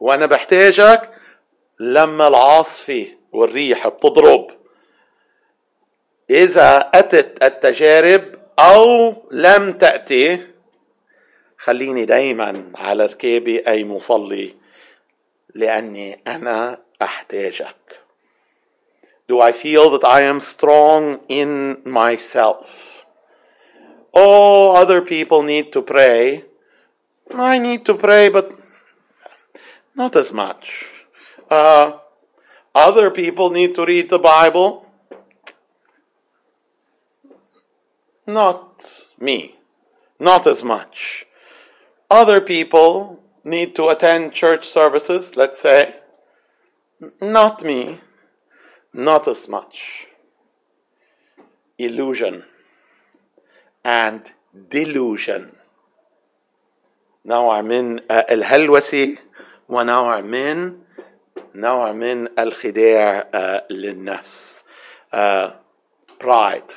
وأنا 0.00 0.26
بحتاجك 0.26 1.10
لما 1.80 2.28
العاصفة 2.28 3.06
والريح 3.32 3.88
بتضرب 3.88 4.46
إذا 6.30 6.90
أتت 6.94 7.44
التجارب 7.44 8.22
أو 8.58 9.14
لم 9.30 9.72
تأتي 9.72 10.46
خليني 11.58 12.04
دايما 12.04 12.72
على 12.74 13.06
ركابي 13.06 13.68
أي 13.68 13.84
مصلي 13.84 14.54
لأني 15.54 16.20
أنا 16.26 16.78
أحتاجك 17.02 18.04
Do 19.26 19.40
I 19.40 19.52
feel 19.62 19.90
that 19.92 20.04
I 20.06 20.24
am 20.24 20.40
strong 20.54 21.20
in 21.28 21.78
myself? 21.86 22.66
Oh, 24.12 24.72
other 24.72 25.00
people 25.00 25.42
need 25.42 25.72
to 25.72 25.80
pray. 25.80 26.44
I 27.34 27.58
need 27.58 27.86
to 27.86 27.94
pray, 27.94 28.28
but 28.28 28.50
not 29.96 30.14
as 30.14 30.30
much. 30.30 30.64
Uh, 31.50 31.98
other 32.74 33.10
people 33.10 33.50
need 33.50 33.74
to 33.76 33.86
read 33.86 34.10
the 34.10 34.18
Bible. 34.18 34.84
Not 38.26 38.74
me. 39.18 39.54
Not 40.20 40.46
as 40.46 40.62
much. 40.62 41.24
Other 42.10 42.40
people 42.40 43.20
need 43.44 43.74
to 43.76 43.88
attend 43.88 44.34
church 44.34 44.64
services, 44.72 45.32
let's 45.36 45.60
say. 45.62 45.96
Not 47.20 47.62
me. 47.62 48.00
Not 48.92 49.26
as 49.28 49.48
much. 49.48 49.74
Illusion 51.78 52.44
and 53.84 54.22
delusion. 54.70 55.52
نوع 57.26 57.60
من 57.60 58.00
الهلوسة 58.10 59.16
ونوع 59.68 60.20
من 60.20 60.78
نوع 61.54 61.92
من 61.92 62.38
الخداع 62.38 63.30
للنفس. 63.70 64.54
Uh, 65.12 65.52
pride. 66.18 66.70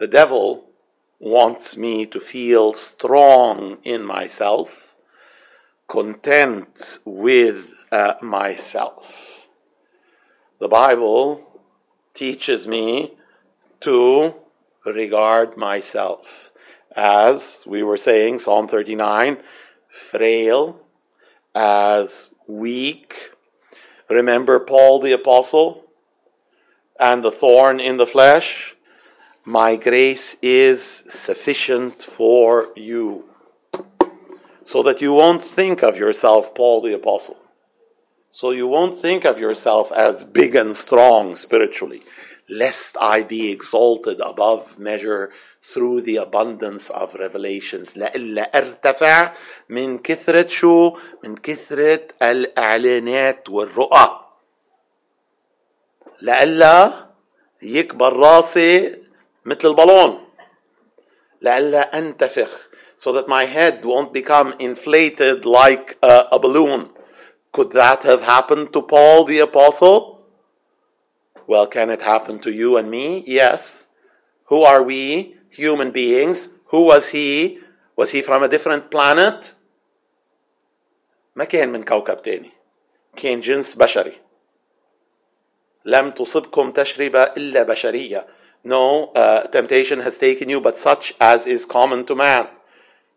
The 0.00 0.08
devil 0.08 0.64
wants 1.19 1.75
me 1.75 2.05
to 2.07 2.19
feel 2.31 2.73
strong 2.95 3.77
in 3.83 4.05
myself, 4.05 4.69
content 5.89 6.69
with 7.05 7.65
uh, 7.91 8.13
myself. 8.21 9.03
The 10.59 10.67
Bible 10.67 11.43
teaches 12.15 12.67
me 12.67 13.13
to 13.81 14.33
regard 14.85 15.57
myself 15.57 16.21
as 16.95 17.39
we 17.67 17.83
were 17.83 17.97
saying, 17.97 18.39
Psalm 18.43 18.67
39, 18.67 19.37
frail, 20.11 20.79
as 21.53 22.07
weak. 22.47 23.13
Remember 24.09 24.59
Paul 24.59 25.01
the 25.01 25.13
Apostle 25.13 25.83
and 26.99 27.23
the 27.23 27.31
thorn 27.39 27.79
in 27.79 27.97
the 27.97 28.07
flesh? 28.11 28.75
My 29.48 29.76
grace 29.76 30.36
is 30.42 30.80
sufficient 31.26 31.94
for 32.16 32.68
you. 32.76 33.24
So 34.66 34.82
that 34.84 35.00
you 35.00 35.12
won't 35.12 35.54
think 35.54 35.82
of 35.82 35.96
yourself, 35.96 36.46
Paul 36.56 36.82
the 36.82 36.94
Apostle. 36.94 37.36
So 38.30 38.50
you 38.50 38.66
won't 38.66 39.02
think 39.02 39.24
of 39.24 39.38
yourself 39.38 39.88
as 39.94 40.24
big 40.32 40.54
and 40.54 40.74
strong 40.76 41.36
spiritually, 41.36 42.00
lest 42.48 42.96
I 42.98 43.22
be 43.22 43.52
exalted 43.52 44.20
above 44.20 44.78
measure 44.78 45.30
through 45.72 46.02
the 46.02 46.16
abundance 46.16 46.82
of 46.90 47.10
revelations 47.18 47.88
لإلا 47.96 48.58
ارتفع 48.58 49.32
من 49.68 49.98
كثرة 49.98 50.48
شو 50.48 50.96
من 51.24 51.36
كثرة 51.36 52.00
الإعلانات 52.22 53.48
والرؤى 53.48 54.20
لإلا 56.20 57.06
يكبر 57.62 58.12
راسي 58.16 58.96
مثل 59.48 59.68
البالون 59.68 60.24
لئلا 61.42 61.98
أنتفخ 61.98 62.68
so 62.98 63.12
that 63.12 63.28
my 63.28 63.44
head 63.44 63.84
won't 63.84 64.12
become 64.12 64.54
inflated 64.58 65.44
like 65.44 65.96
a, 66.02 66.14
a 66.32 66.38
balloon. 66.38 66.90
Could 67.52 67.72
that 67.72 68.02
have 68.02 68.20
happened 68.20 68.72
to 68.72 68.82
Paul 68.82 69.26
the 69.26 69.40
Apostle? 69.40 70.20
Well, 71.46 71.66
can 71.66 71.90
it 71.90 72.00
happen 72.00 72.40
to 72.42 72.50
you 72.50 72.76
and 72.78 72.90
me? 72.90 73.22
Yes. 73.26 73.60
Who 74.46 74.62
are 74.62 74.82
we? 74.82 75.36
Human 75.50 75.92
beings. 75.92 76.48
Who 76.70 76.86
was 76.86 77.04
he? 77.12 77.58
Was 77.96 78.10
he 78.10 78.22
from 78.22 78.42
a 78.42 78.48
different 78.48 78.90
planet? 78.90 79.52
ما 81.36 81.44
كان 81.44 81.68
من 81.68 81.84
كوكب 81.84 82.22
تاني. 82.22 82.50
كان 83.16 83.40
جنس 83.40 83.76
بشري. 83.76 84.18
لم 85.84 86.10
تصبكم 86.10 86.72
تشربة 86.72 87.22
إلا 87.22 87.62
بشرية. 87.62 88.26
No 88.64 89.06
uh, 89.14 89.48
temptation 89.48 90.00
has 90.00 90.14
taken 90.20 90.48
you 90.48 90.60
but 90.60 90.76
such 90.82 91.12
as 91.20 91.38
is 91.46 91.62
common 91.70 92.06
to 92.06 92.14
man. 92.14 92.46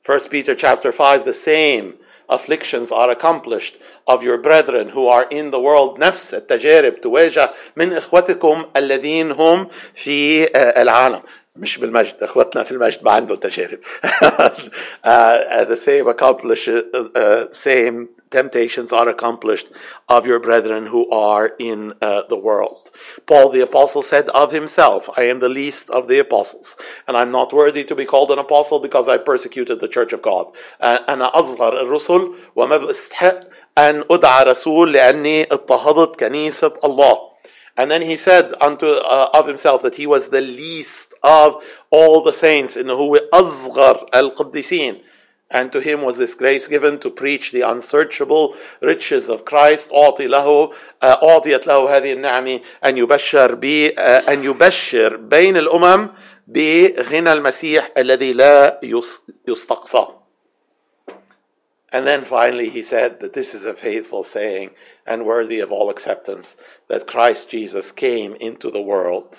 First 0.06 0.30
Peter 0.32 0.56
chapter 0.58 0.92
5, 0.92 1.26
the 1.26 1.34
same 1.46 1.96
afflictions 2.30 2.90
are 2.92 3.12
accomplished 3.12 3.74
of 4.08 4.22
your 4.22 4.42
brethren 4.42 4.90
who 4.90 5.08
are 5.08 5.30
in 5.30 5.52
the 5.52 5.60
world 5.60 6.00
نفس 6.00 6.34
التجارب 6.34 7.02
تواجه 7.02 7.50
من 7.76 7.94
إخوتكم 7.94 8.66
الذين 8.76 9.32
هم 9.32 9.68
في 10.04 10.48
العالم 10.82 11.22
مش 11.56 11.78
بالمجد 11.78 12.16
اخوتنا 12.22 12.64
في 12.64 12.72
المجد 12.72 13.04
ما 13.04 13.12
عندهم 13.12 13.38
تجارب 13.38 13.80
uh, 15.04 15.66
the 15.66 15.78
same 15.86 16.08
accomplish 16.08 16.68
uh, 16.68 17.46
same 17.64 18.08
temptations 18.38 18.92
are 18.92 19.10
accomplished 19.10 19.68
of 20.10 20.26
your 20.26 20.40
brethren 20.40 20.86
who 20.86 21.10
are 21.12 21.48
in 21.60 21.94
uh, 22.02 22.22
the 22.30 22.36
world 22.36 22.82
Paul 23.30 23.52
the 23.52 23.62
apostle 23.70 24.04
said 24.14 24.26
of 24.30 24.52
himself 24.52 25.04
I 25.16 25.24
am 25.32 25.40
the 25.40 25.54
least 25.62 25.86
of 25.90 26.08
the 26.08 26.20
apostles 26.20 26.68
and 27.08 27.16
I'm 27.18 27.32
not 27.32 27.54
worthy 27.54 27.84
to 27.86 27.96
be 27.96 28.06
called 28.06 28.32
an 28.32 28.40
apostle 28.40 28.80
because 28.88 29.08
I 29.08 29.18
persecuted 29.18 29.80
the 29.80 29.88
church 29.88 30.12
of 30.14 30.22
God 30.22 30.46
أنا 30.84 31.26
أصغر 31.36 31.82
الرسل 31.82 32.32
وما 32.56 32.78
بستحق 32.78 33.40
أن 33.78 34.04
أدعى 34.12 34.44
رسول 34.44 34.92
لأني 34.94 35.48
اضطهدت 35.54 36.20
كنيسة 36.20 36.74
الله 36.86 37.18
and 37.80 37.92
then 37.92 38.02
he 38.02 38.18
said 38.18 38.46
unto 38.60 38.88
uh, 38.88 39.30
of 39.36 39.48
himself 39.48 39.84
that 39.84 39.94
he 39.94 40.08
was 40.08 40.24
the 40.32 40.42
least 40.42 40.90
of 41.24 41.54
all 41.92 42.24
the 42.24 42.34
saints 42.42 42.78
إنه 42.78 42.94
هو 42.94 43.16
أصغر 43.34 44.06
القديسين 44.16 45.02
and 45.50 45.72
to 45.72 45.80
him 45.80 46.02
was 46.02 46.18
this 46.18 46.34
grace 46.38 46.68
given 46.68 47.00
to 47.00 47.10
preach 47.10 47.52
the 47.54 47.62
unsearchable 47.62 48.54
riches 48.82 49.30
of 49.30 49.46
Christ 49.46 49.90
أعطي 49.92 50.28
له 50.28 50.72
أعطيت 51.04 51.68
له 51.68 51.98
هذه 51.98 52.14
النعمة 52.14 52.60
أن 52.86 52.98
يبشر 52.98 53.56
ب 53.56 53.66
أن 54.30 54.44
يبشر 54.44 55.16
بين 55.18 55.58
الأمم 55.58 56.10
بغنى 56.48 57.32
المسيح 57.32 57.92
الذي 57.98 58.34
لا 58.34 58.80
يستقصى 59.48 60.08
And 61.94 62.06
then 62.06 62.26
finally 62.30 62.70
he 62.70 62.84
said 62.84 63.20
that 63.22 63.34
this 63.34 63.54
is 63.54 63.64
a 63.64 63.74
faithful 63.82 64.26
saying 64.34 64.72
and 65.06 65.26
worthy 65.26 65.62
of 65.62 65.72
all 65.72 65.90
acceptance 65.90 66.46
that 66.90 67.08
Christ 67.08 67.48
Jesus 67.50 67.86
came 67.96 68.36
into 68.42 68.70
the 68.70 68.82
world 68.82 69.34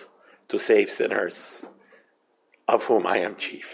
to 0.48 0.58
save 0.58 0.88
sinners, 0.88 1.34
Of 2.69 2.81
whom 2.87 3.05
I 3.07 3.17
am 3.17 3.35
chief. 3.35 3.65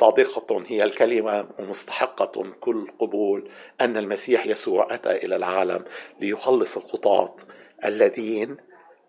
صادقة 0.00 0.64
هي 0.66 0.84
الكلمة 0.84 1.48
ومستحقة 1.58 2.52
كل 2.60 2.90
قبول 2.98 3.50
أن 3.80 3.96
المسيح 3.96 4.46
يسوع 4.46 4.94
أتى 4.94 5.10
إلى 5.10 5.36
العالم 5.36 5.84
ليخلص 6.20 6.76
الخطاة 6.76 7.36
الذين 7.84 8.56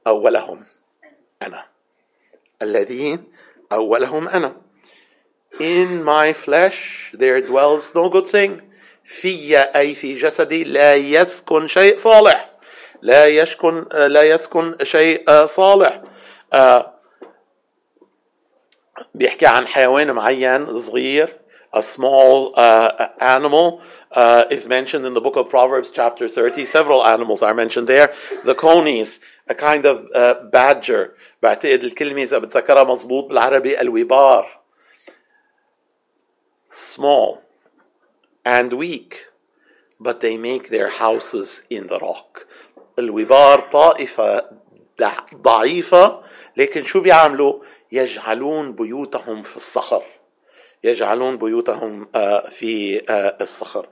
أولهم 0.08 0.66
أنا. 1.42 1.66
الذين 2.62 3.24
أولهم 3.72 4.28
أنا. 4.28 4.56
In 5.60 6.04
my 6.04 6.34
flesh 6.46 7.14
there 7.14 7.42
dwells 7.42 7.84
no 7.96 8.10
good 8.10 8.32
thing. 8.32 8.62
في 9.22 9.56
أي 9.76 9.96
في 9.96 10.20
جسدي 10.20 10.64
لا 10.64 10.94
يسكن 10.96 11.68
شيء 11.68 12.04
صالح. 12.04 12.50
لا 13.02 13.30
يسكن 13.30 13.86
لا 13.94 14.26
يسكن 14.26 14.76
شيء 14.84 15.26
صالح. 15.56 16.02
بيحكي 19.15 19.47
عن 19.47 19.67
حيوان 19.67 20.13
معين 20.13 20.83
صغير 20.83 21.37
a 21.73 21.83
small 21.97 22.55
uh, 22.57 23.09
animal 23.21 23.83
uh, 24.13 24.45
is 24.51 24.67
mentioned 24.67 25.05
in 25.05 25.13
the 25.13 25.21
book 25.21 25.37
of 25.37 25.51
Proverbs 25.51 25.93
chapter 25.95 26.29
30 26.29 26.67
several 26.73 27.07
animals 27.07 27.43
are 27.43 27.55
mentioned 27.55 27.87
there 27.87 28.09
the 28.47 28.55
conies 28.55 29.19
a 29.49 29.55
kind 29.55 29.85
of 29.85 30.07
uh, 30.15 30.35
badger 30.53 31.15
بعتقد 31.43 31.85
الكلمة 31.85 32.23
إذا 32.23 32.39
بتذكرها 32.39 32.85
مظبوط 32.85 33.25
بالعربي 33.29 33.81
الوبار 33.81 34.47
small 36.97 37.39
and 38.45 38.73
weak 38.73 39.15
but 40.01 40.21
they 40.21 40.37
make 40.37 40.71
their 40.71 40.91
houses 40.91 41.61
in 41.71 41.87
the 41.87 41.99
rock 41.99 42.47
الوبار 42.99 43.61
طائفة 43.73 44.45
ضعيفة 45.35 46.23
لكن 46.57 46.85
شو 46.85 47.01
بيعملوا 47.01 47.61
يجعلون 47.93 48.73
بيوتهم 48.73 49.43
في 49.43 49.57
الصخر 49.57 50.03
يجعلون 50.85 51.37
بيوتهم 51.37 52.07
في 52.59 53.01
الصخر 53.41 53.87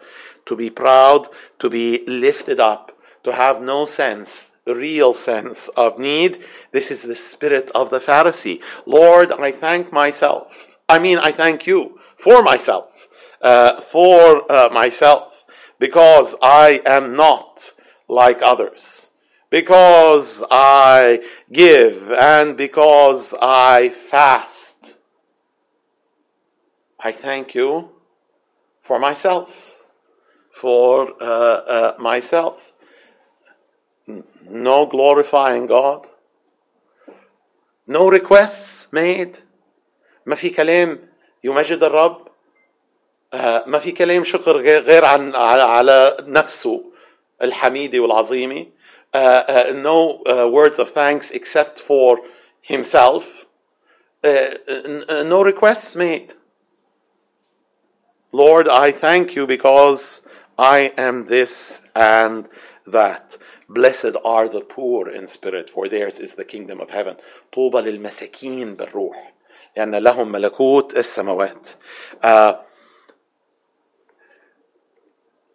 to 0.50 0.54
be 0.54 0.70
proud 0.70 1.26
to 1.58 1.68
be 1.68 2.04
lifted 2.06 2.60
up 2.60 2.92
to 3.24 3.32
have 3.32 3.60
no 3.60 3.86
sense 3.86 4.28
real 4.66 5.14
sense 5.24 5.58
of 5.76 5.98
need 5.98 6.32
this 6.72 6.90
is 6.90 7.02
the 7.02 7.16
spirit 7.32 7.70
of 7.74 7.90
the 7.90 8.00
Pharisee 8.00 8.60
Lord 8.86 9.32
I 9.32 9.52
thank 9.60 9.92
myself 9.92 10.48
I 10.88 10.98
mean 10.98 11.18
I 11.18 11.32
thank 11.36 11.66
you 11.66 11.98
for 12.24 12.42
myself 12.42 12.86
uh, 13.42 13.80
for 13.92 14.50
uh, 14.50 14.68
myself 14.72 15.32
because 15.78 16.34
I 16.42 16.80
am 16.86 17.16
not 17.16 17.58
like 18.08 18.38
others 18.42 18.99
Because 19.51 20.27
I 20.49 21.19
give 21.51 22.09
and 22.19 22.55
because 22.57 23.25
I 23.39 23.89
fast. 24.09 24.47
I 26.97 27.11
thank 27.21 27.53
you 27.53 27.89
for 28.87 28.97
myself, 28.97 29.49
for 30.61 31.21
uh, 31.21 31.25
uh, 31.25 31.93
myself. 31.99 32.55
No 34.49 34.87
glorifying 34.89 35.67
God, 35.67 36.07
no 37.87 38.07
requests 38.07 38.87
made. 38.91 39.35
ما 40.25 40.35
في 40.35 40.49
كلام 40.49 40.99
يمجد 41.43 41.83
الرب 41.83 42.27
uh, 43.33 43.67
ما 43.67 43.79
في 43.79 43.91
كلام 43.91 44.23
شكر 44.25 44.57
غير 44.57 45.05
عن 45.05 45.35
على 45.35 46.17
نفسه 46.21 46.83
uh, 47.41 47.45
uh, 47.45 48.80
no 49.14 50.22
uh, 50.24 50.48
words 50.48 50.74
of 50.78 50.88
thanks 50.94 51.28
except 51.32 51.82
for 51.86 52.18
himself, 52.62 53.22
no 54.24 55.42
requests 55.44 55.94
made. 55.94 56.32
Lord, 58.32 58.68
I 58.68 58.92
thank 59.00 59.34
you 59.34 59.46
because 59.46 60.00
I 60.58 60.90
am 60.98 61.26
this 61.28 61.50
and 61.94 62.46
that. 62.92 63.30
Blessed 63.68 64.16
are 64.24 64.48
the 64.48 64.60
poor 64.60 65.08
in 65.08 65.26
spirit, 65.28 65.70
for 65.74 65.88
theirs 65.88 66.14
is 66.20 66.30
the 66.36 66.44
kingdom 66.44 66.80
of 66.80 66.90
heaven. 66.90 67.16
طوبى 67.52 67.80
للمساكين 67.80 68.76
بالروح 68.76 69.32
لأن 69.76 69.94
لهم 69.94 70.32
ملكوت 70.32 70.94
السماوات. 70.96 71.66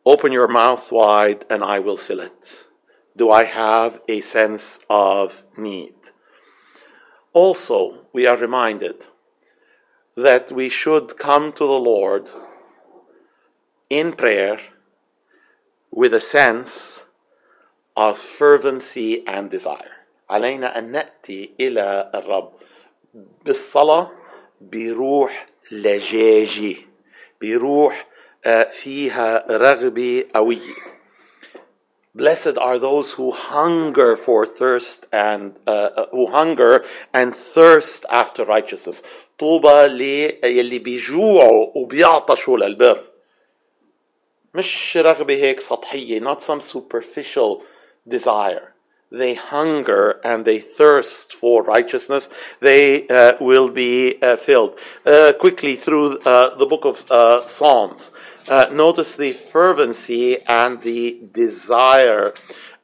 Open 0.05 0.31
your 0.31 0.47
mouth 0.47 0.91
wide 0.91 1.45
and 1.49 1.63
I 1.63 1.79
will 1.79 1.99
fill 2.07 2.19
it. 2.19 2.31
Do 3.17 3.29
I 3.29 3.43
have 3.45 4.01
a 4.07 4.21
sense 4.21 4.61
of 4.89 5.29
need? 5.57 5.95
Also, 7.33 8.05
we 8.13 8.27
are 8.27 8.37
reminded 8.37 8.95
that 10.15 10.51
we 10.51 10.69
should 10.69 11.17
come 11.17 11.51
to 11.53 11.65
the 11.65 11.81
Lord 11.91 12.23
in 13.89 14.13
prayer 14.13 14.57
with 15.91 16.13
a 16.13 16.21
sense 16.21 16.69
of 17.95 18.15
fervency 18.37 19.23
and 19.27 19.49
desire. 19.49 19.97
علينا 20.29 20.77
أن 20.77 20.91
نأتي 20.91 21.51
إلى 21.59 22.11
الرب 22.15 22.51
بالصلاة 23.45 24.11
بروح 24.61 25.47
لجاجي 25.71 26.85
بروح 27.41 28.07
فيها 28.83 29.45
رغبة 29.49 30.25
قوية 30.35 30.75
Blessed 32.15 32.57
are 32.57 32.77
those 32.77 33.13
who 33.15 33.31
hunger 33.31 34.17
for 34.25 34.45
thirst 34.45 35.05
and 35.13 35.53
uh, 35.65 36.07
who 36.11 36.27
hunger 36.27 36.83
and 37.13 37.33
thirst 37.55 38.05
after 38.09 38.43
righteousness. 38.45 38.97
طوبى 39.39 39.87
للي 39.87 40.79
بيجوعوا 40.79 41.77
وبيعطشوا 41.77 42.57
للبر. 42.57 43.03
مش 44.55 44.97
رغبة 44.97 45.33
هيك 45.33 45.59
سطحية, 45.59 46.19
not 46.19 46.43
some 46.43 46.61
superficial 46.73 47.61
desire. 48.07 48.73
They 49.11 49.33
hunger 49.35 50.19
and 50.23 50.45
they 50.45 50.63
thirst 50.77 51.35
for 51.39 51.63
righteousness. 51.63 52.27
They 52.61 53.07
uh, 53.07 53.33
will 53.41 53.69
be 53.69 54.17
uh, 54.21 54.37
filled. 54.45 54.73
Uh, 55.05 55.31
quickly 55.39 55.79
through 55.83 56.19
the 56.23 56.67
book 56.69 56.85
of 56.85 56.95
Psalms. 57.57 58.01
notice 58.71 59.13
the 59.17 59.33
fervency 59.51 60.37
and 60.47 60.81
the 60.81 61.21
desire 61.33 62.33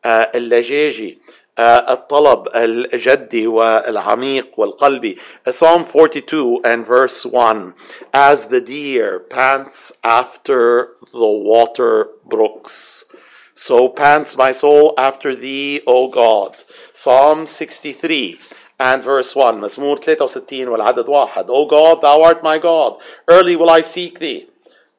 اللجاجي 0.05 1.17
الطلب 1.59 2.47
الجدي 2.55 3.47
والعميق 3.47 4.59
والقلبي 4.59 5.17
Psalm 5.59 5.85
42 5.91 6.61
and 6.63 6.85
verse 6.85 7.25
1 7.25 7.73
As 8.13 8.37
the 8.49 8.61
deer 8.61 9.25
pants 9.29 9.91
after 10.03 10.89
the 11.11 11.41
water 11.51 12.07
brooks 12.25 12.97
so 13.65 13.89
pants 13.89 14.35
my 14.37 14.51
soul 14.59 14.93
after 14.97 15.35
thee, 15.35 15.81
O 15.87 16.11
God. 16.11 16.55
Psalm 17.03 17.47
63 17.57 18.37
and 18.79 19.03
verse 19.03 19.31
1. 19.33 19.61
مزمور 19.61 19.99
63 20.05 20.65
والعدد 20.65 21.09
واحد. 21.09 21.45
O 21.49 21.65
God, 21.65 22.01
thou 22.01 22.21
art 22.21 22.43
my 22.43 22.59
God. 22.59 22.97
Early 23.29 23.55
will 23.55 23.69
I 23.69 23.81
seek 23.93 24.19
thee. 24.19 24.47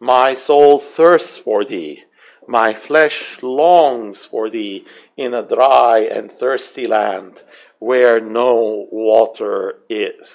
My 0.03 0.35
soul 0.47 0.83
thirsts 0.97 1.41
for 1.45 1.65
thee. 1.65 2.05
My 2.47 2.75
flesh 2.87 3.39
longs 3.43 4.27
for 4.31 4.49
thee 4.49 4.85
in 5.17 5.35
a 5.35 5.47
dry 5.47 6.01
and 6.11 6.31
thirsty 6.39 6.87
land 6.87 7.41
where 7.79 8.21
no 8.21 8.87
water 8.91 9.81
is. 9.91 10.29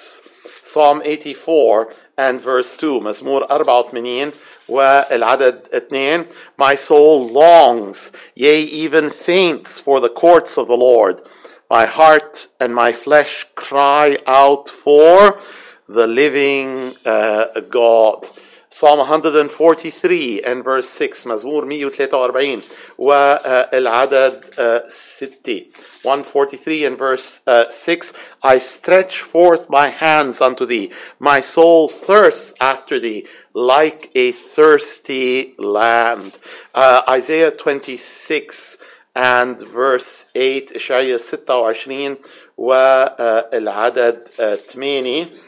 Psalm 0.74 1.02
84 1.04 1.94
and 2.18 2.42
verse 2.44 2.76
2 2.80 3.00
مزمور 3.00 3.48
84 3.50 4.34
والعدد 4.70 5.90
2 5.90 6.26
My 6.58 6.76
soul 6.88 7.32
longs 7.34 7.98
yea 8.36 8.62
even 8.62 9.12
faints 9.26 9.82
for 9.84 10.00
the 10.00 10.10
courts 10.10 10.52
of 10.58 10.68
the 10.68 10.74
Lord 10.76 11.22
my 11.70 11.88
heart 11.88 12.38
and 12.60 12.74
my 12.76 12.92
flesh 13.04 13.48
cry 13.56 14.18
out 14.28 14.66
for 14.84 15.40
the 15.88 16.06
living 16.06 16.94
uh, 17.06 17.46
God 17.72 18.26
Psalm 18.80 18.98
143 19.00 20.44
and 20.44 20.64
verse 20.64 20.88
6 20.98 21.26
مزمور 21.26 21.66
143 21.66 22.62
والعدد 22.98 24.44
6 25.20 25.66
143 26.04 26.86
and 26.86 26.98
verse 26.98 27.40
6 27.86 28.12
I 28.42 28.58
stretch 28.58 29.22
forth 29.32 29.70
my 29.70 29.90
hands 29.90 30.38
unto 30.42 30.66
thee 30.66 30.92
my 31.20 31.40
soul 31.54 31.92
thirsts 32.08 32.52
after 32.60 33.00
thee 33.00 33.28
like 33.54 34.10
a 34.16 34.34
thirsty 34.56 35.54
land 35.60 36.34
uh, 36.74 37.02
Isaiah 37.10 37.52
26 37.52 38.78
and 39.16 39.62
verse 39.72 40.26
8 40.36 40.72
إشعياء 40.76 41.20
26 41.30 42.18
والعدد 42.58 44.28
8 44.40 45.47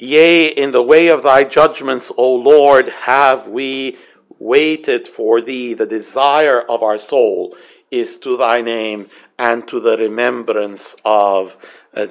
Yea, 0.00 0.46
in 0.56 0.70
the 0.70 0.82
way 0.82 1.08
of 1.08 1.24
thy 1.24 1.42
judgments, 1.42 2.12
O 2.16 2.34
Lord, 2.34 2.84
have 3.04 3.48
we 3.48 3.96
waited 4.38 5.08
for 5.16 5.42
thee. 5.42 5.74
The 5.74 5.86
desire 5.86 6.62
of 6.62 6.84
our 6.84 7.00
soul 7.00 7.56
is 7.90 8.16
to 8.22 8.36
thy 8.36 8.60
name 8.60 9.08
and 9.40 9.66
to 9.66 9.80
the 9.80 9.96
remembrance 9.96 10.82
of 11.04 11.48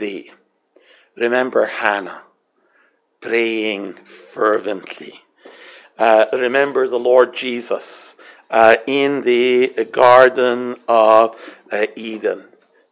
thee. 0.02 0.32
Remember 1.16 1.66
Hannah 1.66 2.24
praying 3.22 3.96
fervently. 4.36 5.14
Uh, 5.98 6.26
remember 6.34 6.90
the 6.90 6.98
Lord 6.98 7.30
Jesus 7.40 7.86
uh, 8.50 8.76
in 8.86 9.22
the 9.24 9.86
Garden 9.94 10.76
of 10.90 11.32
uh, 11.72 11.86
Eden, 11.96 12.48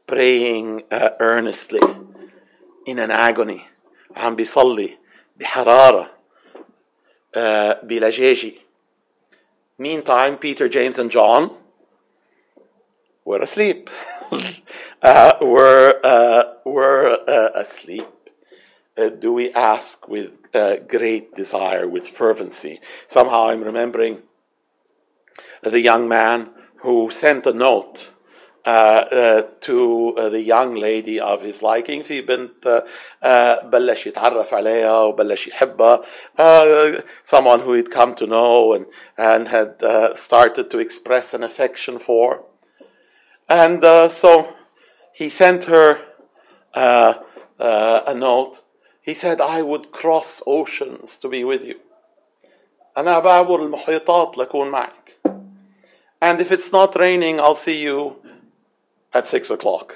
praying 0.07 0.83
uh, 0.89 1.09
earnestly 1.19 1.81
in 2.87 2.97
an 2.97 3.11
agony. 3.11 3.65
عم 4.16 4.36
بيصلي 4.36 4.98
بحرارة 5.36 6.10
بلجاجة 7.82 8.52
Meantime, 9.80 10.36
Peter, 10.38 10.68
James, 10.68 10.98
and 10.98 11.10
John 11.10 11.56
were 13.24 13.40
asleep. 13.40 13.88
uh, 15.02 15.32
were 15.40 15.94
uh, 16.04 16.42
were 16.66 17.16
uh, 17.26 17.62
asleep. 17.64 18.04
do 19.22 19.32
we 19.32 19.50
ask 19.54 20.06
with 20.06 20.32
great 20.86 21.34
desire, 21.34 21.88
with 21.88 22.02
fervency? 22.18 22.78
Somehow, 23.14 23.48
I'm 23.48 23.64
remembering 23.64 24.18
the 25.62 25.80
young 25.80 26.06
man 26.06 26.50
who 26.82 27.10
sent 27.22 27.46
a 27.46 27.54
note 27.54 27.96
uh, 27.96 28.04
uh, 28.04 28.13
to 28.64 30.14
uh, 30.18 30.28
the 30.28 30.40
young 30.40 30.74
lady 30.74 31.18
of 31.18 31.40
his 31.40 31.62
liking 31.62 32.02
في 32.02 32.20
بنت 32.20 32.84
بلش 33.72 34.06
يتعرف 34.06 34.54
عليها 34.54 35.02
وبلش 35.02 35.46
يحبها 35.46 36.00
someone 37.34 37.60
who 37.60 37.72
he'd 37.74 37.90
come 37.90 38.14
to 38.14 38.26
know 38.26 38.74
and, 38.74 38.86
and 39.16 39.48
had 39.48 39.74
started 40.26 40.70
to 40.70 40.78
express 40.78 41.32
an 41.32 41.42
affection 41.42 41.98
for 42.06 42.44
and 43.48 43.82
so 44.22 44.46
he 45.14 45.30
sent 45.30 45.64
her 45.64 45.98
a 46.74 48.14
note 48.14 48.56
he 49.02 49.14
said 49.14 49.40
I 49.40 49.62
would 49.62 49.90
cross 49.90 50.42
oceans 50.46 51.08
to 51.22 51.28
be 51.28 51.44
with 51.44 51.62
you 51.62 51.76
أنا 52.98 53.18
بعبر 53.18 53.62
المحيطات 53.62 54.38
لأكون 54.38 54.68
معك 54.68 55.16
and 56.22 56.40
if 56.40 56.50
it's 56.50 56.70
not 56.72 56.94
raining 56.96 57.40
I'll 57.40 57.62
see 57.64 57.78
you 57.78 58.16
at 59.14 59.24
6 59.30 59.50
o'clock 59.50 59.92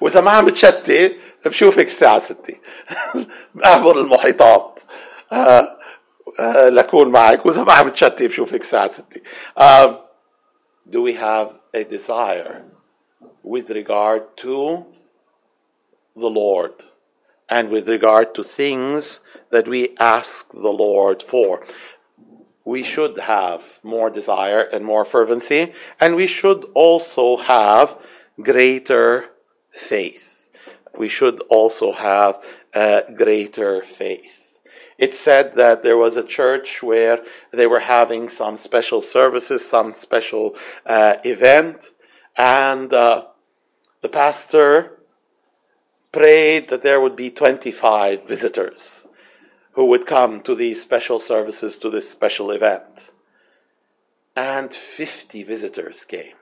وإذا 0.00 0.20
ما 0.20 0.30
عم 0.30 0.46
بتشتي 0.46 1.18
بشوفك 1.46 1.86
الساعة 1.88 2.28
6 2.28 2.54
أعبر 3.66 3.96
المحيطات 3.98 4.78
لأكون 6.70 7.08
معك 7.12 7.46
وإذا 7.46 7.62
ما 7.64 7.72
عم 7.72 7.88
بتشتي 7.90 8.28
بشوفك 8.28 8.60
الساعة 8.60 8.90
6 8.94 10.04
Do 10.90 11.00
we 11.02 11.14
have 11.14 11.48
a 11.74 11.84
desire 11.84 12.62
with 13.42 13.70
regard 13.70 14.22
to 14.42 14.84
the 16.14 16.26
Lord 16.42 16.72
and 17.48 17.70
with 17.70 17.88
regard 17.88 18.34
to 18.34 18.44
things 18.56 19.20
that 19.50 19.66
we 19.66 19.96
ask 19.98 20.34
the 20.52 20.74
Lord 20.86 21.22
for? 21.30 21.60
we 22.69 22.83
should 22.83 23.17
have 23.17 23.61
more 23.81 24.11
desire 24.11 24.61
and 24.61 24.85
more 24.85 25.05
fervency, 25.11 25.73
and 25.99 26.15
we 26.15 26.27
should 26.27 26.63
also 26.75 27.35
have 27.41 27.89
greater 28.39 29.25
faith. 29.89 30.21
We 30.97 31.09
should 31.09 31.41
also 31.49 31.91
have 31.91 32.35
greater 33.17 33.81
faith. 33.97 34.31
It 34.99 35.11
said 35.23 35.53
that 35.55 35.81
there 35.81 35.97
was 35.97 36.15
a 36.15 36.27
church 36.27 36.67
where 36.81 37.17
they 37.53 37.65
were 37.65 37.79
having 37.79 38.29
some 38.37 38.59
special 38.63 39.03
services, 39.11 39.61
some 39.71 39.95
special 40.01 40.55
uh, 40.85 41.13
event, 41.23 41.77
and 42.37 42.93
uh, 42.93 43.23
the 44.03 44.09
pastor 44.09 44.99
prayed 46.13 46.67
that 46.69 46.83
there 46.83 47.01
would 47.01 47.15
be 47.15 47.31
25 47.31 48.27
visitors 48.27 48.98
who 49.78 49.86
would 49.86 50.06
come 50.06 50.42
to 50.44 50.54
these 50.54 50.82
special 50.82 51.20
services, 51.20 51.76
to 51.82 51.90
this 51.90 52.10
special 52.12 52.50
event. 52.50 52.82
And 54.36 54.76
50 54.96 55.44
visitors 55.44 56.04
came. 56.08 56.34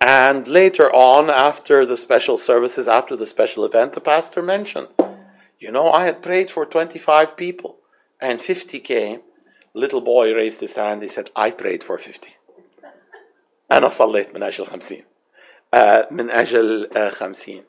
And 0.00 0.48
later 0.48 0.90
on, 0.90 1.28
after 1.28 1.84
the 1.84 1.98
special 1.98 2.38
services, 2.38 2.88
after 2.90 3.16
the 3.16 3.26
special 3.26 3.64
event, 3.66 3.94
the 3.94 4.00
pastor 4.00 4.40
mentioned, 4.40 4.88
You 5.58 5.70
know, 5.70 5.90
I 5.90 6.06
had 6.06 6.22
prayed 6.22 6.48
for 6.54 6.64
25 6.64 7.36
people 7.36 7.76
and 8.20 8.40
50 8.40 8.80
came. 8.80 9.20
Little 9.74 10.00
boy 10.00 10.32
raised 10.32 10.60
his 10.60 10.72
hand. 10.72 11.02
He 11.02 11.10
said, 11.14 11.30
I 11.36 11.50
prayed 11.50 11.84
for 11.86 11.98
50. 11.98 12.12
أنا 13.72 13.98
صليت 13.98 14.34
من 14.34 14.42
أجل 14.42 14.66
خمسين. 14.66 15.04
Uh, 15.72 16.06
من 16.10 16.30
أجل 16.30 16.88
uh, 16.90 17.14
خمسين. 17.14 17.62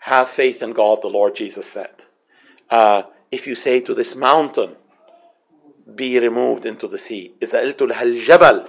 Have 0.00 0.28
faith 0.36 0.62
in 0.62 0.72
God, 0.72 0.98
the 1.02 1.08
Lord 1.08 1.34
Jesus 1.36 1.64
said. 1.72 1.90
Uh, 2.70 3.02
if 3.30 3.46
you 3.46 3.54
say 3.54 3.80
to 3.80 3.94
this 3.94 4.14
mountain, 4.16 4.76
be 5.94 6.18
removed 6.18 6.66
into 6.66 6.88
the 6.88 6.98
sea. 6.98 7.34
إذا 7.42 7.60
قلت 7.60 7.82
لهالجبل 7.82 8.66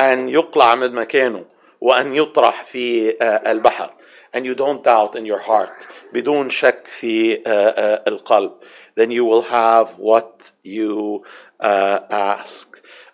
أن 0.00 0.28
يقلع 0.28 0.74
من 0.74 0.94
مكانه 0.94 1.44
وأن 1.80 2.14
يطرح 2.14 2.72
في 2.72 3.12
uh, 3.12 3.48
البحر 3.48 3.90
and 4.34 4.44
you 4.44 4.54
don't 4.54 4.84
doubt 4.84 5.16
in 5.16 5.24
your 5.24 5.40
heart 5.40 5.86
بدون 6.12 6.50
شك 6.50 6.84
في 7.00 7.36
uh, 7.36 7.48
uh, 7.48 8.08
القلب 8.08 8.52
then 8.96 9.10
you 9.10 9.24
will 9.24 9.42
have 9.42 9.88
what 9.96 10.40
you 10.62 11.24
uh, 11.60 11.98
ask. 12.10 12.66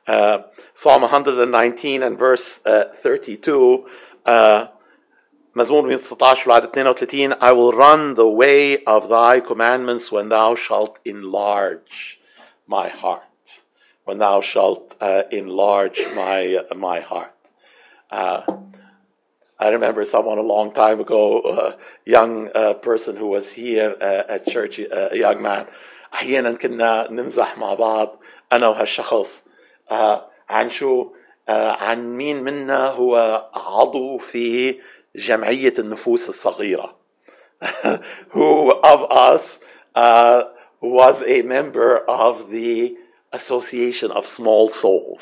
Uh, 0.07 0.39
Psalm 0.83 1.03
119 1.03 2.03
and 2.03 2.19
verse 2.19 2.43
uh, 2.67 2.85
32 3.03 3.85
uh, 4.27 4.67
مزمور 5.57 5.83
116 5.83 6.49
وعدد 6.49 6.71
32 6.71 7.33
I 7.41 7.53
will 7.53 7.73
run 7.73 8.15
the 8.15 8.29
way 8.29 8.79
of 8.87 9.09
thy 9.09 9.41
commandments 9.41 10.11
when 10.11 10.29
thou 10.29 10.57
shalt 10.57 10.99
enlarge 11.05 12.19
my 12.67 12.89
heart 12.89 13.23
when 14.05 14.19
thou 14.19 14.43
shalt 14.43 14.95
uh, 15.01 15.23
enlarge 15.31 16.01
my 16.15 16.57
my 16.75 17.01
heart 17.01 17.35
uh, 18.11 18.41
I 19.59 19.69
remember 19.69 20.05
someone 20.11 20.39
a 20.39 20.43
long 20.43 20.75
time 20.75 21.01
ago, 21.01 21.41
a 21.41 21.77
young 22.05 22.49
uh, 22.55 22.75
person 22.75 23.17
who 23.17 23.29
was 23.29 23.45
here 23.55 23.95
uh, 24.01 24.35
at 24.35 24.47
church, 24.47 24.81
uh, 24.81 25.09
a 25.13 25.17
young 25.17 25.43
man. 25.43 25.67
أحيانا 26.15 26.53
كنا 26.53 27.11
نمزح 27.11 27.59
مع 27.59 27.75
بعض 27.75 28.19
أنا 28.53 28.69
وهالشخص 28.69 29.43
عن 30.49 30.71
شو 30.71 31.07
عن 31.49 32.17
مين 32.17 32.43
منا 32.43 32.89
هو 32.89 33.17
عضو 33.55 34.19
في 34.19 34.75
جمعية 35.17 35.75
النفوس 35.79 36.29
الصغيرة. 36.29 36.95
Who 38.33 38.71
of 38.71 39.11
us 39.11 39.43
was 40.81 41.23
a 41.27 41.43
member 41.43 41.99
of 41.99 42.51
the 42.51 42.97
Association 43.33 44.11
of 44.11 44.25
Small 44.37 44.71
Souls, 44.81 45.21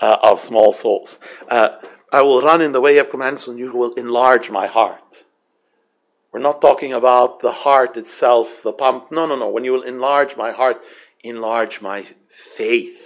of 0.00 0.38
Small 0.48 0.74
Souls. 0.80 1.16
I 1.48 2.22
will 2.22 2.42
run 2.42 2.60
in 2.60 2.72
the 2.72 2.80
way 2.80 2.98
of 2.98 3.10
commands 3.10 3.46
and 3.48 3.58
you 3.58 3.72
will 3.72 3.94
enlarge 3.94 4.50
my 4.50 4.66
heart. 4.66 5.00
We're 6.32 6.40
not 6.40 6.60
talking 6.60 6.92
about 6.92 7.40
the 7.42 7.52
heart 7.52 7.96
itself, 7.96 8.48
the 8.64 8.72
pump. 8.72 9.12
No, 9.12 9.26
no, 9.26 9.36
no. 9.36 9.50
When 9.50 9.64
you 9.64 9.72
will 9.72 9.82
enlarge 9.84 10.36
my 10.36 10.50
heart, 10.50 10.78
enlarge 11.22 11.78
my 11.80 12.04
faith. 12.58 12.96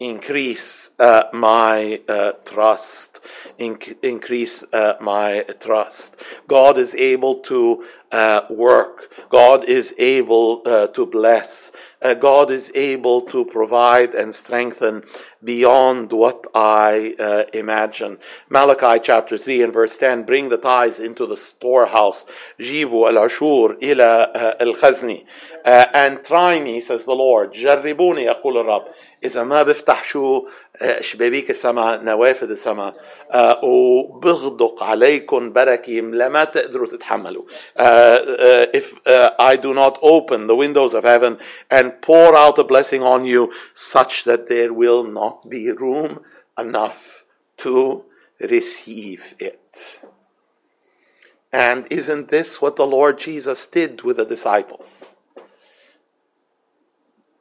Increase 0.00 0.72
uh, 0.98 1.24
my 1.32 2.00
uh, 2.08 2.32
trust. 2.52 3.13
inc- 3.59 3.95
increase 4.03 4.63
uh, 4.73 4.93
my 5.01 5.41
trust. 5.61 6.15
God 6.49 6.77
is 6.77 6.89
able 6.97 7.41
to 7.47 7.83
uh, 8.11 8.41
work. 8.49 9.01
God 9.31 9.61
is 9.67 9.87
able 9.97 10.61
uh, 10.65 10.87
to 10.87 11.05
bless. 11.05 11.47
Uh, 12.01 12.13
God 12.13 12.51
is 12.51 12.69
able 12.75 13.23
to 13.31 13.45
provide 13.51 14.09
and 14.09 14.35
strengthen 14.35 15.01
beyond 15.43 16.11
what 16.11 16.45
I 16.53 17.13
uh, 17.19 17.43
imagine. 17.53 18.17
Malachi 18.49 19.01
chapter 19.03 19.37
3 19.37 19.63
and 19.63 19.73
verse 19.73 19.93
10 19.99 20.25
bring 20.25 20.49
the 20.49 20.57
tithes 20.57 20.99
into 20.99 21.25
the 21.25 21.37
storehouse. 21.55 22.23
Jibu 22.59 23.07
al 23.09 23.25
ashur 23.25 23.81
ila 23.81 24.23
uh, 24.33 24.53
al 24.59 24.75
khazni. 24.81 25.23
Uh, 25.65 25.85
and 25.95 26.19
try 26.25 26.59
me, 26.59 26.83
says 26.87 27.01
the 27.05 27.11
Lord. 27.13 27.53
Jarribuni, 27.53 28.27
rab. 28.27 28.83
إذا 29.25 29.43
ما 29.43 29.63
بفتح 29.63 30.03
شو 30.03 30.47
شبابيك 31.01 31.49
السماء 31.49 32.03
نوافذ 32.03 32.51
السماء 32.51 32.93
وبغدق 33.63 34.83
عليكم 34.83 35.53
بركة 35.53 35.91
لما 35.91 36.43
تقدروا 36.43 36.87
تتحملوا. 36.87 37.43
If 38.73 38.85
I 39.39 39.55
do 39.55 39.73
not 39.73 39.97
open 40.01 40.47
the 40.47 40.55
windows 40.55 40.93
of 40.93 41.03
heaven 41.03 41.37
and 41.71 42.01
pour 42.01 42.35
out 42.37 42.59
a 42.59 42.63
blessing 42.63 43.01
on 43.01 43.25
you 43.25 43.51
such 43.93 44.23
that 44.25 44.47
there 44.49 44.73
will 44.73 45.03
not 45.03 45.49
be 45.49 45.71
room 45.71 46.19
enough 46.57 46.97
to 47.63 48.03
receive 48.39 49.19
it. 49.39 49.59
And 51.51 51.87
isn't 51.89 52.29
this 52.29 52.57
what 52.59 52.75
the 52.75 52.83
Lord 52.83 53.19
Jesus 53.23 53.59
did 53.71 54.03
with 54.03 54.17
the 54.17 54.25
disciples? 54.25 54.87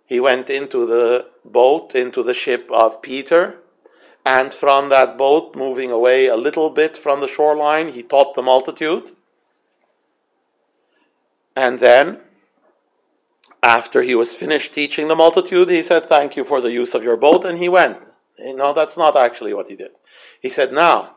He 0.06 0.20
went 0.20 0.50
into 0.50 0.86
the 0.86 1.26
boat, 1.44 1.94
into 1.94 2.22
the 2.22 2.34
ship 2.34 2.68
of 2.72 3.02
Peter, 3.02 3.60
and 4.24 4.54
from 4.58 4.88
that 4.90 5.18
boat, 5.18 5.54
moving 5.54 5.90
away 5.90 6.26
a 6.26 6.36
little 6.36 6.70
bit 6.70 6.98
from 7.02 7.20
the 7.20 7.28
shoreline, 7.36 7.92
he 7.92 8.02
taught 8.02 8.34
the 8.34 8.42
multitude. 8.42 9.04
And 11.54 11.78
then, 11.80 12.20
after 13.62 14.02
he 14.02 14.14
was 14.14 14.36
finished 14.38 14.74
teaching 14.74 15.08
the 15.08 15.14
multitude, 15.14 15.68
he 15.68 15.82
said, 15.86 16.04
Thank 16.08 16.36
you 16.36 16.44
for 16.44 16.60
the 16.60 16.70
use 16.70 16.94
of 16.94 17.02
your 17.02 17.16
boat, 17.16 17.44
and 17.44 17.58
he 17.58 17.68
went. 17.68 17.98
No, 18.38 18.74
that's 18.74 18.96
not 18.96 19.16
actually 19.16 19.54
what 19.54 19.68
he 19.68 19.76
did. 19.76 19.90
He 20.40 20.50
said, 20.50 20.72
Now, 20.72 21.16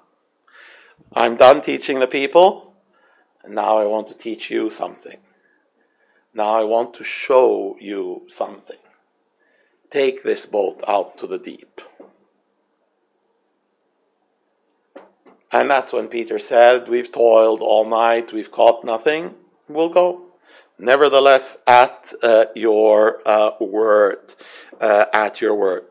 I'm 1.14 1.38
done 1.38 1.62
teaching 1.62 2.00
the 2.00 2.08
people, 2.08 2.74
and 3.44 3.56
now 3.56 3.78
I 3.78 3.86
want 3.86 4.08
to 4.10 4.18
teach 4.18 4.50
you 4.50 4.70
something. 4.78 5.18
Now 6.38 6.50
I 6.50 6.64
want 6.66 6.94
to 6.98 7.04
show 7.04 7.76
you 7.80 8.22
something. 8.38 8.78
Take 9.92 10.24
this 10.24 10.46
boat 10.46 10.84
out 10.88 11.18
to 11.18 11.26
the 11.26 11.40
deep. 11.40 11.82
And 15.52 15.68
that's 15.68 15.92
when 15.92 16.10
Peter 16.10 16.38
said, 16.38 16.90
We've 16.90 17.12
toiled 17.12 17.62
all 17.62 17.90
night, 17.90 18.30
we've 18.32 18.52
caught 18.52 18.86
nothing, 18.86 19.34
we'll 19.68 19.92
go. 19.92 20.26
Nevertheless, 20.78 21.42
at 21.66 22.04
uh, 22.22 22.46
your 22.54 23.28
uh, 23.28 23.52
word, 23.60 24.20
uh, 24.80 25.06
at 25.12 25.42
your 25.42 25.56
word. 25.56 25.86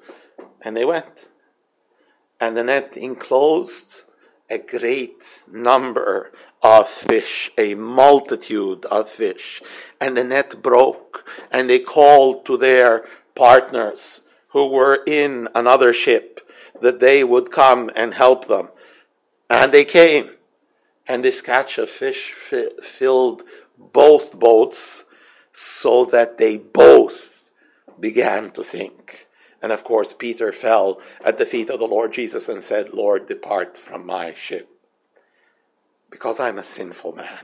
And 0.63 0.77
they 0.77 0.85
went. 0.85 1.27
And 2.41 2.57
the 2.57 2.63
net 2.63 2.97
enclosed 2.97 4.03
a 4.49 4.59
great 4.59 5.17
number 5.51 6.31
of 6.67 6.87
fish, 7.09 7.51
a 7.57 7.75
multitude 7.75 8.85
of 8.87 9.07
fish. 9.17 9.63
And 10.01 10.17
the 10.17 10.25
net 10.25 10.55
broke, 10.63 11.19
and 11.53 11.71
they 11.71 11.79
called 11.79 12.45
to 12.47 12.57
their 12.57 13.05
partners 13.37 14.21
who 14.53 14.71
were 14.71 14.97
in 15.05 15.49
another 15.55 15.95
ship 15.95 16.41
that 16.83 16.99
they 17.01 17.23
would 17.23 17.53
come 17.53 17.89
and 17.95 18.13
help 18.13 18.49
them. 18.49 18.69
And 19.49 19.73
they 19.73 19.85
came, 19.85 20.31
and 21.07 21.25
this 21.25 21.41
catch 21.45 21.79
of 21.79 21.89
fish 22.01 22.21
fi- 22.51 22.75
filled 22.99 23.43
both 23.79 24.33
boats 24.33 25.05
so 25.81 26.09
that 26.11 26.37
they 26.37 26.57
both 26.57 27.13
began 28.01 28.51
to 28.55 28.65
sink. 28.65 29.13
And 29.63 29.71
of 29.71 29.85
course, 29.85 30.13
Peter 30.19 30.53
fell 30.61 30.99
at 31.25 31.39
the 31.39 31.47
feet 31.47 31.71
of 31.71 31.79
the 31.79 31.87
Lord 31.87 32.13
Jesus 32.13 32.45
and 32.49 32.65
said, 32.65 32.87
Lord, 32.93 33.29
depart 33.29 33.79
from 33.89 34.05
my 34.05 34.35
ship 34.49 34.69
Because 36.16 36.38
I'm 36.40 36.58
a 36.58 36.66
sinful 36.76 37.14
man. 37.14 37.40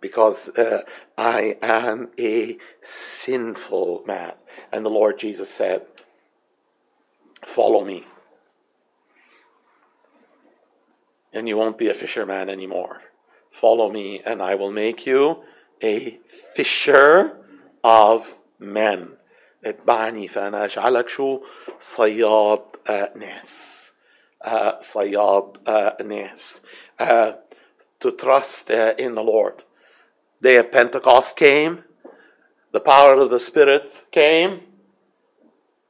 Because 0.00 0.36
uh, 0.56 0.78
I 1.18 1.56
am 1.62 2.08
a 2.18 2.56
sinful 3.26 4.04
man. 4.06 4.32
And 4.72 4.84
the 4.84 4.90
Lord 4.90 5.16
Jesus 5.18 5.48
said, 5.58 5.82
Follow 7.54 7.84
me. 7.84 8.04
And 11.32 11.46
you 11.48 11.56
won't 11.56 11.78
be 11.78 11.88
a 11.88 11.94
fisherman 11.94 12.48
anymore. 12.48 13.00
Follow 13.60 13.90
me, 13.90 14.20
and 14.24 14.40
I 14.42 14.54
will 14.54 14.72
make 14.72 15.06
you 15.06 15.36
a 15.82 16.18
fisher 16.56 17.36
of 17.84 18.22
men. 18.58 19.16
اتبعني 19.64 20.28
فأنا 20.28 20.64
أجعلك 20.64 21.08
شو 21.08 21.40
صياد 21.96 22.62
uh, 22.88 23.16
ناس 23.16 23.90
uh, 24.44 24.82
صياد 24.92 25.58
uh, 25.66 26.02
ناس 26.02 26.60
uh, 27.00 27.32
to 28.00 28.12
trust 28.12 28.70
uh, 28.70 28.94
in 28.98 29.14
the 29.14 29.22
Lord. 29.22 29.62
Day 30.42 30.56
of 30.56 30.72
Pentecost 30.72 31.36
came, 31.36 31.84
the 32.72 32.80
power 32.80 33.14
of 33.20 33.30
the 33.30 33.40
Spirit 33.40 33.90
came, 34.12 34.60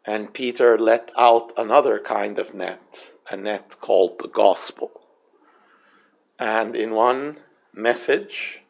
and 0.05 0.33
Peter 0.33 0.79
let 0.79 1.11
out 1.17 1.53
another 1.57 2.01
kind 2.07 2.39
of 2.39 2.55
net, 2.55 2.81
a 3.31 3.37
net 3.37 3.67
called 3.81 4.19
the 4.19 4.29
gospel. 4.29 4.91
And 6.39 6.75
in 6.75 6.95
one 6.95 7.39
message, 7.75 8.63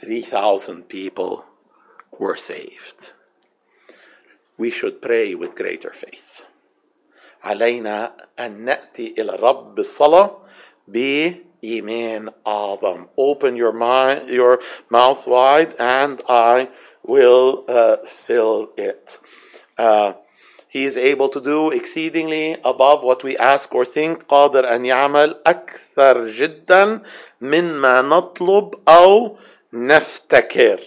3,000 0.00 0.88
people 0.88 1.44
were 2.18 2.36
saved. 2.36 3.12
We 4.58 4.70
should 4.70 5.02
pray 5.02 5.34
with 5.34 5.56
greater 5.56 5.92
faith. 6.00 6.46
علينا 7.44 8.12
أن 8.38 8.64
نأتي 8.64 9.14
إلى 9.18 9.34
الرب 9.34 9.74
بالصلاة 9.74 10.36
إيمان 11.64 12.30
أعظم. 12.46 13.06
Open 13.16 13.56
your 13.56 13.72
mind, 13.72 14.28
your 14.28 14.58
mouth 14.90 15.26
wide, 15.26 15.74
and 15.78 16.22
I 16.28 16.68
will 17.04 17.64
uh, 17.68 17.96
fill 18.26 18.70
it. 18.76 19.08
Uh, 19.78 20.12
he 20.68 20.84
is 20.84 20.96
able 20.96 21.28
to 21.30 21.40
do 21.40 21.70
exceedingly 21.70 22.56
above 22.64 23.02
what 23.02 23.24
we 23.24 23.36
ask 23.36 23.74
or 23.74 23.86
think. 23.86 24.26
قادر 24.28 24.74
أن 24.74 24.84
يعمل 24.84 25.40
أكثر 25.46 26.28
جدا 26.28 27.02
مما 27.40 28.00
نطلب 28.00 28.74
أو 28.88 29.36
نفتكر. 29.72 30.80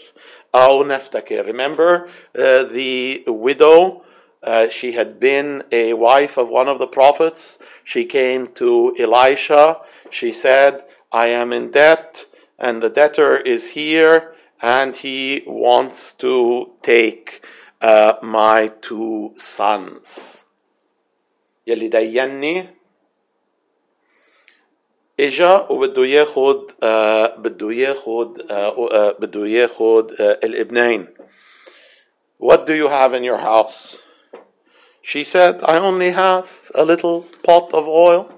أو 0.56 0.84
نفتكر. 0.84 1.46
Remember 1.46 2.08
uh, 2.38 2.63
the 2.74 3.24
widow. 3.28 4.04
Uh, 4.44 4.68
she 4.80 4.94
had 4.94 5.20
been 5.20 5.63
a 5.72 5.94
wife 5.94 6.32
of 6.38 6.48
one 6.48 6.68
of 6.68 6.80
the 6.80 6.88
prophets. 6.88 7.58
She 7.84 8.06
came 8.06 8.48
to 8.58 8.96
Elisha. 8.98 9.78
She 10.12 10.34
said, 10.42 10.84
I 11.12 11.28
am 11.28 11.52
in 11.52 11.72
debt, 11.72 12.15
and 12.58 12.82
the 12.82 12.89
debtor 12.89 13.38
is 13.38 13.63
here, 13.74 14.34
and 14.62 14.96
he 14.96 15.44
wants 15.46 15.98
to 16.20 16.72
take 16.84 17.30
uh, 17.82 18.13
my 18.24 18.72
two 18.88 19.34
sons. 19.58 20.06
يلي 21.68 21.88
ديني 21.88 22.70
اجا 25.20 25.68
وبده 25.70 26.06
ياخد 26.06 26.72
آه 26.84 27.36
بده 27.36 27.72
ياخد 27.72 28.42
آه 28.52 28.89
آه 28.92 29.15
بده 29.20 29.48
ياخد 29.48 30.12
آه 30.22 30.39
الابنين. 30.44 31.08
What 32.39 32.65
do 32.65 32.74
you 32.74 32.88
have 32.88 33.13
in 33.13 33.24
your 33.24 33.38
house? 33.38 33.98
She 35.04 35.24
said, 35.24 35.62
I 35.63 35.80
only 35.80 36.12
have 36.12 36.46
a 36.76 36.84
little 36.84 37.26
pot 37.44 37.74
of 37.74 37.88
oil. 37.88 38.32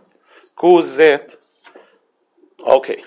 كوز 0.56 0.86
زيت. 0.95 1.27
Okay. 2.62 3.04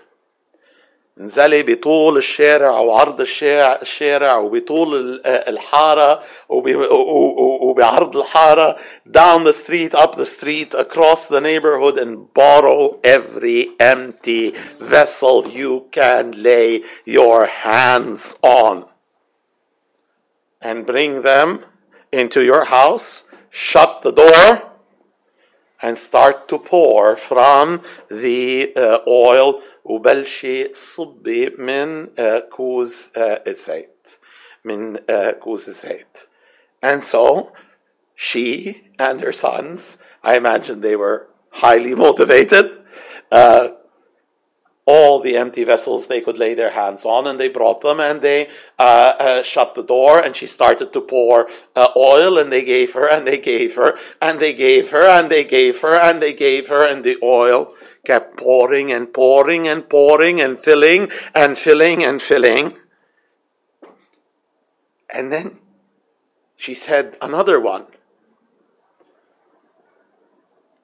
انزلي 1.20 1.62
بطول 1.62 2.16
الشارع 2.16 2.78
وعرض 2.80 3.20
الشارع, 3.20 3.78
الشارع 3.82 4.38
وبطول 4.38 5.20
الحارة 5.26 6.22
وبعرض 7.62 8.16
الحارة 8.16 8.76
down 9.06 9.44
the 9.44 9.54
street, 9.62 9.94
up 9.94 10.16
the 10.16 10.26
street, 10.36 10.74
across 10.74 11.20
the 11.30 11.40
neighborhood 11.40 11.98
and 11.98 12.34
borrow 12.34 12.98
every 13.04 13.68
empty 13.78 14.52
vessel 14.80 15.48
you 15.52 15.86
can 15.92 16.32
lay 16.32 16.80
your 17.04 17.46
hands 17.46 18.20
on 18.42 18.84
and 20.60 20.84
bring 20.84 21.22
them 21.22 21.64
into 22.12 22.42
your 22.42 22.64
house, 22.64 23.22
shut 23.50 24.00
the 24.02 24.12
door 24.12 24.72
and 25.82 25.98
start 26.08 26.48
to 26.48 26.58
pour 26.58 27.18
from 27.28 27.82
the 28.10 28.72
uh, 28.76 29.08
oil 29.08 29.60
وبلشي 29.84 30.72
صبي 30.96 31.50
من 31.58 32.06
كوز 32.50 32.94
الزيت 33.16 34.06
من 34.64 34.96
كوز 35.40 35.68
الزيت 35.68 36.16
and 36.82 37.02
so 37.12 37.52
she 38.16 38.82
and 38.98 39.20
her 39.20 39.32
sons 39.32 39.80
I 40.22 40.36
imagine 40.36 40.80
they 40.80 40.96
were 40.96 41.28
highly 41.50 41.94
motivated 41.94 42.64
uh, 43.30 43.68
all 44.89 45.21
the 45.21 45.37
empty 45.37 45.63
vessels 45.63 46.05
they 46.09 46.19
could 46.19 46.39
lay 46.39 46.55
their 46.55 46.71
hands 46.71 47.01
on, 47.05 47.27
and 47.27 47.39
they 47.39 47.47
brought 47.47 47.79
them 47.81 47.99
and 47.99 48.23
they 48.23 48.47
uh, 48.79 48.81
uh, 48.81 49.43
shut 49.53 49.73
the 49.75 49.83
door, 49.83 50.19
and 50.19 50.35
she 50.35 50.47
started 50.47 50.91
to 50.91 51.01
pour 51.01 51.47
uh, 51.75 51.87
oil, 51.95 52.39
and 52.39 52.51
they 52.51 52.65
gave 52.65 52.89
her, 52.93 53.07
and 53.07 53.27
they 53.27 53.39
gave 53.39 53.75
her, 53.75 53.93
and 54.19 54.41
they 54.41 54.55
gave 54.55 54.89
her, 54.89 55.05
and 55.05 55.29
they 55.29 55.43
gave 55.43 55.75
her, 55.83 55.95
and 55.95 56.19
they 56.19 56.33
gave 56.33 56.67
her, 56.67 56.83
and 56.83 57.03
the 57.03 57.17
oil 57.21 57.75
kept 58.03 58.39
pouring 58.39 58.91
and 58.91 59.13
pouring 59.13 59.67
and 59.67 59.87
pouring 59.87 60.41
and 60.41 60.57
filling 60.65 61.07
and 61.35 61.55
filling 61.63 62.03
and 62.03 62.19
filling. 62.27 62.75
And 65.11 65.31
then 65.31 65.59
she 66.57 66.73
said, 66.73 67.15
Another 67.21 67.59
one. 67.59 67.85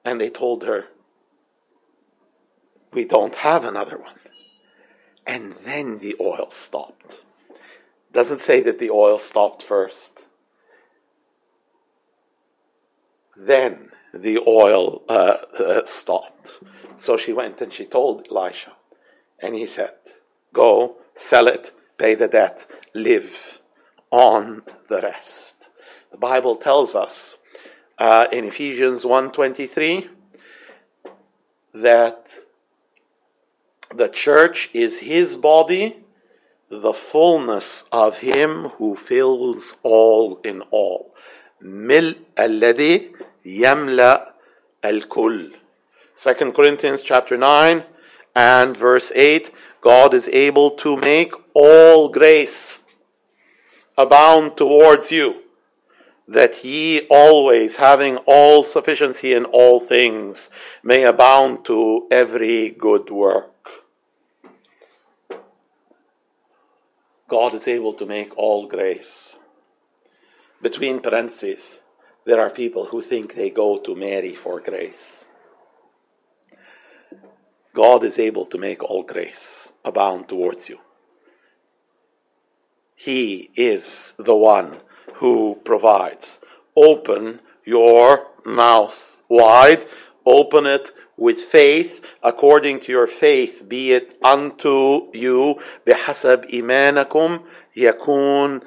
And 0.04 0.20
they 0.20 0.30
told 0.30 0.62
her, 0.62 0.84
we 2.96 3.04
don't 3.04 3.34
have 3.34 3.62
another 3.62 3.98
one. 3.98 4.16
And 5.26 5.54
then 5.64 6.00
the 6.00 6.16
oil 6.20 6.50
stopped. 6.66 7.18
Doesn't 8.12 8.40
say 8.46 8.62
that 8.62 8.80
the 8.80 8.90
oil 8.90 9.20
stopped 9.30 9.64
first. 9.68 9.96
Then 13.36 13.90
the 14.14 14.38
oil 14.48 15.02
uh, 15.08 15.12
uh, 15.12 15.80
stopped. 16.02 16.48
So 17.02 17.18
she 17.24 17.32
went 17.32 17.60
and 17.60 17.72
she 17.72 17.84
told 17.84 18.26
Elisha. 18.30 18.72
And 19.40 19.54
he 19.54 19.66
said, 19.66 19.90
Go, 20.54 20.96
sell 21.28 21.46
it, 21.46 21.68
pay 21.98 22.14
the 22.14 22.28
debt, 22.28 22.58
live 22.94 23.28
on 24.10 24.62
the 24.88 25.02
rest. 25.02 25.54
The 26.12 26.16
Bible 26.16 26.56
tells 26.56 26.94
us 26.94 27.12
uh, 27.98 28.26
in 28.32 28.44
Ephesians 28.46 29.04
1.23 29.04 30.08
that 31.74 32.25
the 33.95 34.09
church 34.23 34.69
is 34.73 34.93
his 35.01 35.35
body, 35.37 35.97
the 36.69 36.93
fullness 37.11 37.83
of 37.91 38.13
him 38.15 38.69
who 38.77 38.97
fills 39.07 39.75
all 39.83 40.39
in 40.43 40.61
all. 40.71 41.13
ملء 41.61 42.15
الذي 42.39 43.11
يملأ 43.45 44.31
الكل. 44.85 45.51
2 46.23 46.51
Corinthians 46.55 47.01
chapter 47.05 47.37
9 47.37 47.83
and 48.35 48.77
verse 48.77 49.11
8 49.15 49.47
God 49.83 50.13
is 50.13 50.27
able 50.31 50.77
to 50.83 50.95
make 50.95 51.31
all 51.53 52.09
grace 52.09 52.49
abound 53.97 54.57
towards 54.57 55.11
you, 55.11 55.33
that 56.28 56.64
ye 56.64 57.06
always, 57.08 57.72
having 57.78 58.16
all 58.26 58.66
sufficiency 58.72 59.32
in 59.32 59.44
all 59.44 59.86
things, 59.86 60.38
may 60.82 61.04
abound 61.04 61.64
to 61.66 62.06
every 62.10 62.70
good 62.70 63.10
work. 63.10 63.52
God 67.28 67.54
is 67.54 67.66
able 67.66 67.94
to 67.94 68.06
make 68.06 68.36
all 68.36 68.68
grace. 68.68 69.34
Between 70.62 71.00
parentheses, 71.00 71.60
there 72.24 72.40
are 72.40 72.50
people 72.50 72.86
who 72.86 73.02
think 73.02 73.34
they 73.34 73.50
go 73.50 73.80
to 73.84 73.94
Mary 73.94 74.36
for 74.42 74.60
grace. 74.60 74.94
God 77.74 78.04
is 78.04 78.18
able 78.18 78.46
to 78.46 78.58
make 78.58 78.82
all 78.82 79.02
grace 79.02 79.68
abound 79.84 80.28
towards 80.28 80.68
you. 80.68 80.78
He 82.96 83.50
is 83.54 83.84
the 84.18 84.34
one 84.34 84.80
who 85.19 85.57
provides. 85.65 86.37
Open 86.75 87.39
your 87.65 88.27
mouth 88.45 88.93
wide, 89.29 89.79
open 90.25 90.65
it 90.65 90.87
with 91.17 91.37
faith 91.51 91.91
according 92.23 92.79
to 92.79 92.91
your 92.91 93.07
faith 93.19 93.67
be 93.67 93.91
it 93.91 94.15
unto 94.23 95.07
you 95.13 95.55
بحسب 95.87 96.43
إيمانكم 96.43 97.39
يكون 97.75 98.59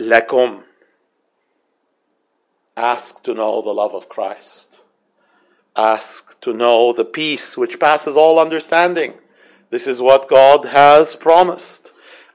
لكم 0.00 0.62
Ask 2.76 3.24
to 3.24 3.34
know 3.34 3.60
the 3.60 3.72
love 3.72 3.92
of 3.92 4.08
Christ. 4.08 4.82
Ask 5.74 6.40
to 6.42 6.52
know 6.52 6.94
the 6.96 7.04
peace 7.04 7.54
which 7.56 7.80
passes 7.80 8.16
all 8.16 8.38
understanding. 8.38 9.14
This 9.72 9.82
is 9.82 10.00
what 10.00 10.30
God 10.30 10.64
has 10.64 11.16
promised. 11.20 11.90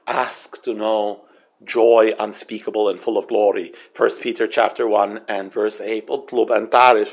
Ask 0.06 0.62
to 0.64 0.74
know 0.74 1.22
joy 1.66 2.10
unspeakable 2.18 2.88
and 2.88 3.00
full 3.00 3.18
of 3.18 3.28
glory. 3.28 3.72
1 3.96 4.10
Peter 4.22 4.46
chapter 4.50 4.86
1 4.86 5.20
and 5.28 5.52
verse 5.52 5.80
8. 5.80 6.04
اطلب 6.10 6.52
أن 6.52 6.70
تعرف 6.70 7.08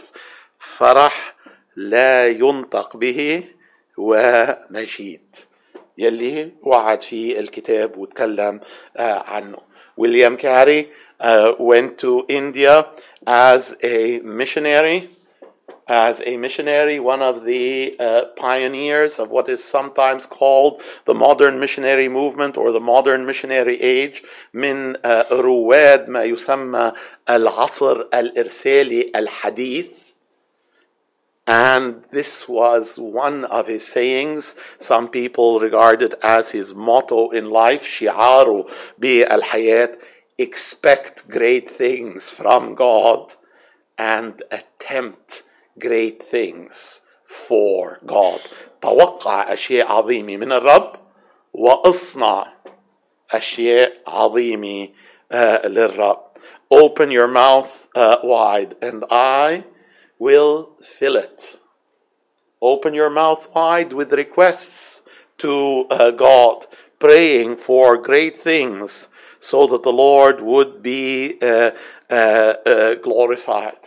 فرح 0.78 1.36
لا 1.76 2.28
ينطق 2.28 2.98
به 2.98 3.44
ومجيد 3.98 5.22
يلي 5.98 6.52
وعد 6.63 7.02
فيه 7.02 7.39
الكتاب 7.39 7.98
وتكلم 7.98 8.60
عنه 8.98 9.58
William 9.98 10.38
Carey 10.38 10.88
uh, 11.19 11.52
went 11.60 12.00
to 12.00 12.23
India 12.29 12.86
as 13.27 13.62
a 13.84 14.19
missionary 14.23 15.10
as 15.88 16.15
a 16.25 16.38
missionary, 16.38 17.00
one 17.00 17.21
of 17.21 17.44
the 17.44 17.92
uh, 18.00 18.40
pioneers 18.40 19.12
of 19.17 19.29
what 19.29 19.50
is 19.50 19.62
sometimes 19.71 20.25
called 20.29 20.82
the 21.06 21.13
modern 21.13 21.60
missionary 21.60 22.08
movement 22.08 22.56
or 22.56 22.71
the 22.71 22.79
modern 22.79 23.25
missionary 23.25 23.82
age 23.82 24.21
من 24.54 24.96
uh, 25.04 25.23
رواد 25.32 26.08
ما 26.08 26.23
يسمى 26.23 26.92
العصر 27.29 28.06
الإرسالي 28.13 29.12
الحديث 29.15 29.92
and 31.48 32.04
this 32.13 32.46
was 32.48 32.94
one 32.98 33.46
of 33.46 33.67
his 33.67 33.82
sayings. 33.94 34.46
Some 34.82 35.10
people 35.10 35.60
regard 35.60 36.02
it 36.02 36.13
as 36.23 36.46
his 36.52 36.67
motto 36.73 37.32
in 37.32 37.50
life, 37.50 37.82
shi'aru 38.00 38.63
bi 39.00 39.23
al-hayat, 39.27 39.96
expect 40.38 41.27
great 41.27 41.67
things 41.77 42.23
from 42.38 42.75
God 42.75 43.32
and 43.98 44.42
attempt 44.52 45.44
great 45.79 46.23
things 46.32 46.71
for 47.48 48.00
God 48.06 48.40
توقع 48.82 49.54
أشياء 49.54 49.88
عظيمة 49.88 50.38
من 50.38 50.52
الرب 50.52 50.96
واصنع 51.54 52.54
أشياء 53.32 53.92
عظيمة 54.08 54.88
uh, 55.34 55.65
للرب 55.65 56.32
Open 56.71 57.12
your 57.12 57.27
mouth 57.27 57.69
uh, 57.96 58.17
wide 58.23 58.75
and 58.82 59.04
I 59.12 59.65
will 60.19 60.77
fill 61.00 61.17
it. 61.17 61.42
Open 62.62 62.94
your 62.94 63.10
mouth 63.10 63.40
wide 63.54 63.92
with 63.92 64.13
requests 64.13 65.02
to 65.40 65.86
uh, 65.90 66.12
God, 66.12 66.65
praying 67.00 67.58
for 67.65 67.98
great 67.98 68.36
things 68.44 68.90
so 69.42 69.67
that 69.67 69.82
the 69.84 69.90
Lord 69.90 70.36
would 70.40 70.84
be 70.84 71.40
uh, 71.42 71.71
uh, 72.10 72.13
uh 72.13 72.96
glorified. 73.04 73.79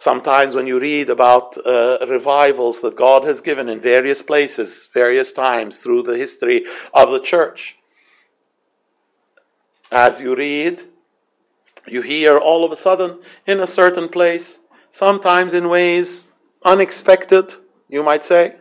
Sometimes 0.00 0.54
when 0.54 0.68
you 0.68 0.78
read 0.78 1.10
about 1.10 1.56
uh, 1.66 1.98
revivals 2.08 2.78
that 2.82 2.96
God 2.96 3.24
has 3.24 3.40
given 3.40 3.68
in 3.68 3.80
various 3.80 4.22
places, 4.22 4.72
various 4.94 5.32
times 5.32 5.76
through 5.82 6.02
the 6.02 6.16
history 6.16 6.62
of 6.94 7.08
the 7.08 7.20
church, 7.24 7.74
as 9.90 10.20
you 10.20 10.36
read, 10.36 10.78
you 11.86 12.02
hear 12.02 12.38
all 12.38 12.64
of 12.64 12.70
a 12.70 12.80
sudden 12.80 13.20
in 13.46 13.60
a 13.60 13.66
certain 13.66 14.08
place, 14.08 14.58
sometimes 14.92 15.52
in 15.52 15.68
ways 15.68 16.22
unexpected, 16.64 17.46
you 17.88 18.02
might 18.02 18.22
say, 18.22 18.54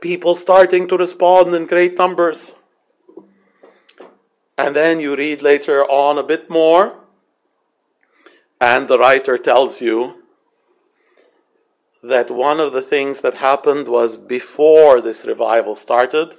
people 0.00 0.38
starting 0.40 0.88
to 0.88 0.96
respond 0.96 1.54
in 1.54 1.66
great 1.66 1.98
numbers. 1.98 2.52
And 4.56 4.74
then 4.74 5.00
you 5.00 5.16
read 5.16 5.42
later 5.42 5.84
on 5.84 6.18
a 6.18 6.26
bit 6.26 6.48
more, 6.48 6.96
and 8.61 8.87
the 8.87 8.97
writer 8.97 9.37
tells 9.37 9.81
you 9.81 10.13
that 12.03 12.29
one 12.29 12.59
of 12.59 12.73
the 12.73 12.81
things 12.81 13.17
that 13.23 13.33
happened 13.33 13.87
was 13.87 14.17
before 14.27 15.01
this 15.01 15.23
revival 15.25 15.75
started, 15.81 16.29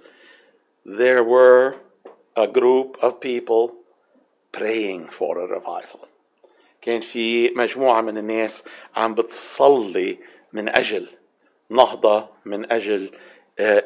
there 0.85 1.25
were 1.25 1.77
a 2.37 2.47
group 2.47 2.97
of 3.01 3.21
people 3.21 3.73
praying 4.53 5.09
for 5.19 5.39
a 5.39 5.47
revival. 5.47 6.09
كان 6.83 7.01
في 7.01 7.51
مجموعة 7.57 8.01
من 8.01 8.19
الناس 8.19 8.63
عم 8.97 9.15
بتصلي 9.15 10.19
من 10.53 10.69
أجل 10.69 11.09
نهضة 11.71 12.29
من 12.45 12.73
أجل 12.73 13.11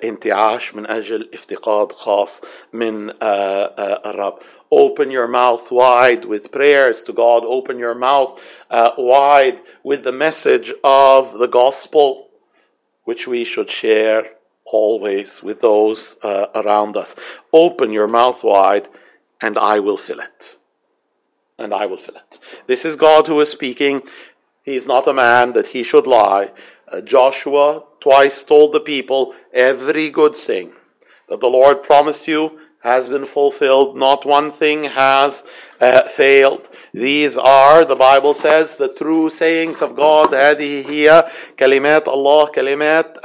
انتعاش 0.04 0.74
من 0.74 0.86
أجل 0.86 1.30
افتقاد 1.34 1.92
خاص 1.92 2.40
من 2.72 3.10
الرب 3.22 4.38
Open 4.75 5.11
your 5.11 5.27
mouth 5.27 5.69
wide 5.69 6.25
with 6.25 6.51
prayers 6.51 6.99
to 7.05 7.13
God. 7.13 7.43
Open 7.45 7.77
your 7.77 7.93
mouth 7.93 8.39
uh, 8.71 8.89
wide 8.97 9.59
with 9.83 10.03
the 10.03 10.11
message 10.11 10.73
of 10.83 11.37
the 11.37 11.47
gospel, 11.47 12.29
which 13.03 13.27
we 13.29 13.45
should 13.45 13.69
share 13.69 14.23
always 14.65 15.27
with 15.43 15.61
those 15.61 16.15
uh, 16.23 16.47
around 16.55 16.97
us. 16.97 17.07
Open 17.53 17.91
your 17.91 18.07
mouth 18.07 18.37
wide, 18.43 18.87
and 19.39 19.59
I 19.59 19.77
will 19.77 19.99
fill 20.07 20.19
it. 20.19 20.43
And 21.59 21.71
I 21.71 21.85
will 21.85 21.99
fill 22.03 22.15
it. 22.15 22.39
This 22.67 22.83
is 22.83 22.97
God 22.99 23.27
who 23.27 23.39
is 23.41 23.51
speaking. 23.51 24.01
He 24.63 24.71
is 24.71 24.87
not 24.87 25.07
a 25.07 25.13
man 25.13 25.53
that 25.53 25.67
he 25.67 25.83
should 25.83 26.07
lie. 26.07 26.47
Uh, 26.91 27.01
Joshua 27.05 27.83
twice 28.01 28.43
told 28.47 28.73
the 28.73 28.79
people, 28.79 29.35
Every 29.53 30.11
good 30.11 30.33
thing 30.47 30.71
that 31.29 31.41
the 31.41 31.47
Lord 31.47 31.83
promised 31.83 32.27
you 32.27 32.57
has 32.82 33.08
been 33.08 33.26
fulfilled. 33.34 33.96
Not 33.96 34.26
one 34.26 34.56
thing 34.58 34.84
has 34.84 35.30
uh, 35.80 36.00
failed. 36.16 36.62
These 36.94 37.36
are, 37.36 37.84
the 37.86 37.96
Bible 37.96 38.34
says, 38.42 38.70
the 38.78 38.94
true 38.98 39.30
sayings 39.38 39.76
of 39.80 39.96
God. 39.96 40.28
هذه 40.32 40.88
هي 40.88 41.22
كلمات 41.58 42.08
الله 42.08 42.46
كلمات 42.46 43.16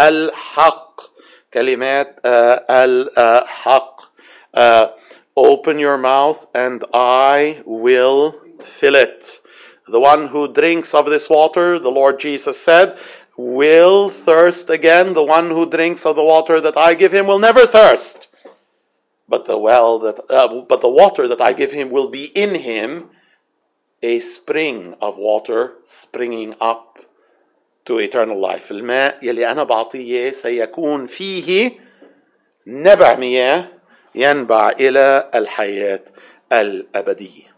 الحق 0.00 1.00
كلمات 1.54 2.16
الحق 2.70 4.00
Open 5.36 5.78
your 5.78 5.96
mouth 5.96 6.36
and 6.54 6.84
I 6.92 7.62
will 7.64 8.34
fill 8.80 8.96
it. 8.96 9.22
The 9.86 10.00
one 10.00 10.28
who 10.28 10.52
drinks 10.52 10.90
of 10.92 11.06
this 11.06 11.28
water, 11.30 11.78
the 11.78 11.88
Lord 11.88 12.16
Jesus 12.20 12.56
said, 12.66 12.96
will 13.38 14.12
thirst 14.26 14.68
again. 14.68 15.14
The 15.14 15.24
one 15.24 15.48
who 15.48 15.70
drinks 15.70 16.02
of 16.04 16.16
the 16.16 16.24
water 16.24 16.60
that 16.60 16.76
I 16.76 16.94
give 16.94 17.12
him 17.12 17.26
will 17.26 17.38
never 17.38 17.64
thirst 17.64 18.28
but 19.28 19.46
the 19.46 19.58
well 19.58 20.00
that, 20.00 20.18
uh, 20.28 20.48
but 20.68 20.80
the 20.80 20.88
water 20.88 21.28
that 21.28 21.40
I 21.40 21.52
give 21.52 21.70
him 21.70 21.90
will 21.90 22.10
be 22.10 22.24
in 22.24 22.54
him 22.54 23.10
a 24.02 24.20
spring 24.36 24.94
of 25.00 25.16
water 25.16 25.74
springing 26.02 26.54
up 26.60 26.98
to 27.86 27.98
eternal 27.98 28.40
life. 28.40 28.70
الماء 28.70 29.18
يلي 29.22 29.50
أنا 29.50 29.64
بعطيه 29.64 30.32
سيكون 30.42 31.06
فيه 31.06 31.72
نبع 32.66 33.16
مياه 33.18 33.68
ينبع 34.14 34.70
إلى 34.70 35.30
الحياة 35.34 36.00
الأبدية. 36.52 37.50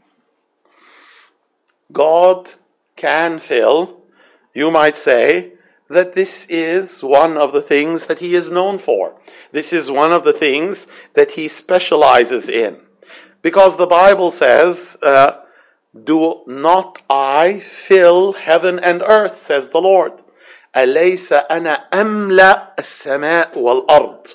God 1.92 2.48
can 2.96 3.40
fill, 3.48 4.02
you 4.54 4.70
might 4.70 4.94
say, 5.04 5.52
that 5.88 6.14
this 6.14 6.46
is 6.48 7.02
one 7.02 7.36
of 7.36 7.52
the 7.52 7.62
things 7.62 8.02
that 8.08 8.18
he 8.18 8.34
is 8.34 8.50
known 8.50 8.80
for. 8.84 9.14
This 9.52 9.72
is 9.72 9.90
one 9.90 10.12
of 10.12 10.24
the 10.24 10.36
things 10.38 10.86
that 11.16 11.30
he 11.30 11.48
specializes 11.48 12.48
in. 12.48 12.80
Because 13.42 13.76
the 13.76 13.86
Bible 13.86 14.32
says, 14.40 14.76
uh, 15.02 15.42
Do 15.94 16.42
not 16.46 16.98
I 17.10 17.60
fill 17.88 18.32
heaven 18.34 18.78
and 18.82 19.02
earth, 19.02 19.38
says 19.46 19.64
the 19.72 19.78
Lord. 19.78 20.12
أليس 20.76 21.32
أنا 21.50 21.88
أملأ 21.92 22.74
السماء 22.78 23.58
والأرض 23.58 24.26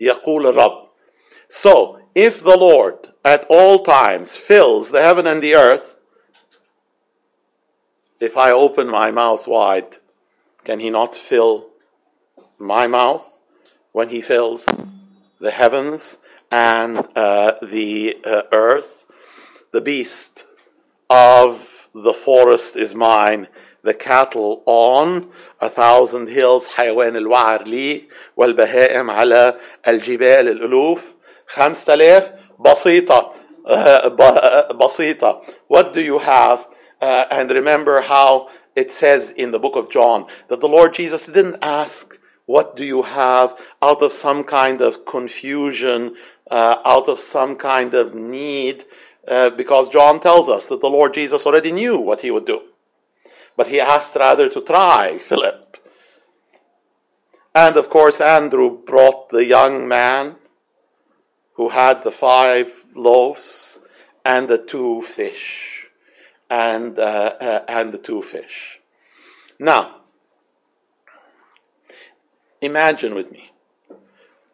يقول 0.00 0.46
الرب. 0.46 0.88
So, 1.62 2.00
if 2.14 2.44
the 2.44 2.58
Lord 2.58 3.08
at 3.24 3.46
all 3.48 3.84
times 3.84 4.28
fills 4.46 4.90
the 4.92 5.02
heaven 5.02 5.26
and 5.26 5.42
the 5.42 5.54
earth, 5.54 5.96
if 8.20 8.36
I 8.36 8.50
open 8.50 8.90
my 8.90 9.10
mouth 9.10 9.46
wide, 9.46 9.96
can 10.64 10.80
he 10.80 10.90
not 10.90 11.14
fill 11.28 11.66
my 12.58 12.86
mouth 12.86 13.22
when 13.92 14.08
he 14.08 14.22
fills 14.22 14.64
the 15.40 15.50
heavens 15.50 16.00
and 16.50 16.98
uh, 16.98 17.52
the 17.62 18.14
uh, 18.24 18.42
earth? 18.52 18.84
The 19.72 19.80
beast 19.80 20.44
of 21.10 21.58
the 21.94 22.14
forest 22.24 22.72
is 22.74 22.94
mine, 22.94 23.48
the 23.82 23.94
cattle 23.94 24.62
on 24.66 25.30
a 25.60 25.70
thousand 25.70 26.28
hills 26.28 26.64
حيوان 26.76 27.16
الوعر 27.16 27.62
لي 27.62 28.08
والبهائم 28.36 29.10
على 29.10 29.54
الجبال 29.88 30.48
الألوف 30.48 31.00
خمسة 31.46 31.94
آلاف 31.94 32.32
بسيطة 32.60 33.32
بسيطة 34.72 35.40
What 35.68 35.94
do 35.94 36.00
you 36.00 36.18
have? 36.18 36.58
Uh, 37.00 37.24
and 37.30 37.50
remember 37.50 38.00
how 38.02 38.48
it 38.75 38.87
says 38.99 39.33
in 39.37 39.51
the 39.51 39.59
book 39.59 39.73
of 39.75 39.91
John 39.91 40.25
that 40.49 40.59
the 40.59 40.67
Lord 40.67 40.91
Jesus 40.95 41.21
didn't 41.25 41.57
ask, 41.61 41.93
What 42.45 42.75
do 42.75 42.83
you 42.83 43.03
have? 43.03 43.51
out 43.81 44.01
of 44.01 44.11
some 44.21 44.43
kind 44.43 44.81
of 44.81 45.05
confusion, 45.09 46.15
uh, 46.49 46.75
out 46.85 47.07
of 47.07 47.17
some 47.31 47.55
kind 47.57 47.93
of 47.93 48.15
need, 48.15 48.83
uh, 49.27 49.51
because 49.55 49.89
John 49.93 50.21
tells 50.21 50.49
us 50.49 50.63
that 50.69 50.81
the 50.81 50.87
Lord 50.87 51.13
Jesus 51.13 51.43
already 51.45 51.71
knew 51.71 51.97
what 51.97 52.19
he 52.19 52.31
would 52.31 52.45
do. 52.45 52.59
But 53.55 53.67
he 53.67 53.79
asked 53.79 54.15
rather 54.15 54.49
to 54.49 54.61
try 54.61 55.19
Philip. 55.29 55.77
And 57.55 57.77
of 57.77 57.89
course, 57.91 58.15
Andrew 58.19 58.79
brought 58.85 59.29
the 59.29 59.45
young 59.45 59.87
man 59.87 60.37
who 61.55 61.69
had 61.69 62.01
the 62.03 62.11
five 62.19 62.65
loaves 62.95 63.77
and 64.25 64.47
the 64.47 64.65
two 64.69 65.03
fish 65.15 65.82
and, 66.53 66.99
uh, 66.99 67.01
uh, 67.01 67.65
and 67.67 67.91
the 67.91 67.97
two 67.97 68.23
fish. 68.31 68.79
Now, 69.59 70.01
imagine 72.61 73.15
with 73.15 73.31
me. 73.31 73.49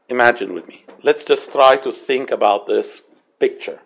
Imagine 0.08 0.54
with 0.54 0.66
me. 0.66 0.86
Let's 1.04 1.26
just 1.28 1.52
try 1.52 1.76
to 1.84 1.92
think 2.08 2.32
about 2.32 2.68
this 2.68 2.86
picture. 3.38 3.80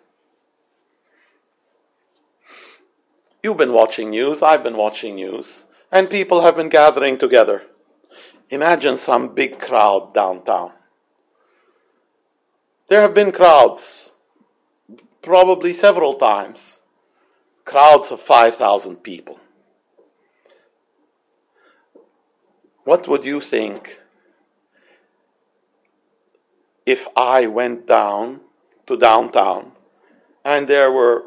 You've 3.42 3.58
been 3.58 3.74
watching 3.74 4.10
news, 4.10 4.38
I've 4.42 4.62
been 4.62 4.76
watching 4.76 5.16
news, 5.16 5.48
and 5.90 6.08
people 6.08 6.44
have 6.44 6.54
been 6.54 6.68
gathering 6.68 7.18
together. 7.18 7.62
Imagine 8.48 8.96
some 9.04 9.34
big 9.34 9.58
crowd 9.58 10.14
downtown. 10.14 10.70
There 12.88 13.02
have 13.02 13.14
been 13.14 13.32
crowds, 13.32 13.82
probably 15.20 15.72
several 15.74 16.16
times 16.18 16.58
crowds 17.65 18.11
of 18.11 18.19
5,000 18.27 19.03
people. 19.03 19.39
What 22.83 23.07
would 23.07 23.23
you 23.23 23.41
think 23.47 23.87
if 26.85 26.99
I 27.15 27.47
went 27.47 27.87
down 27.87 28.41
to 28.87 28.97
downtown 28.97 29.73
and 30.43 30.67
there 30.67 30.91
were 30.91 31.23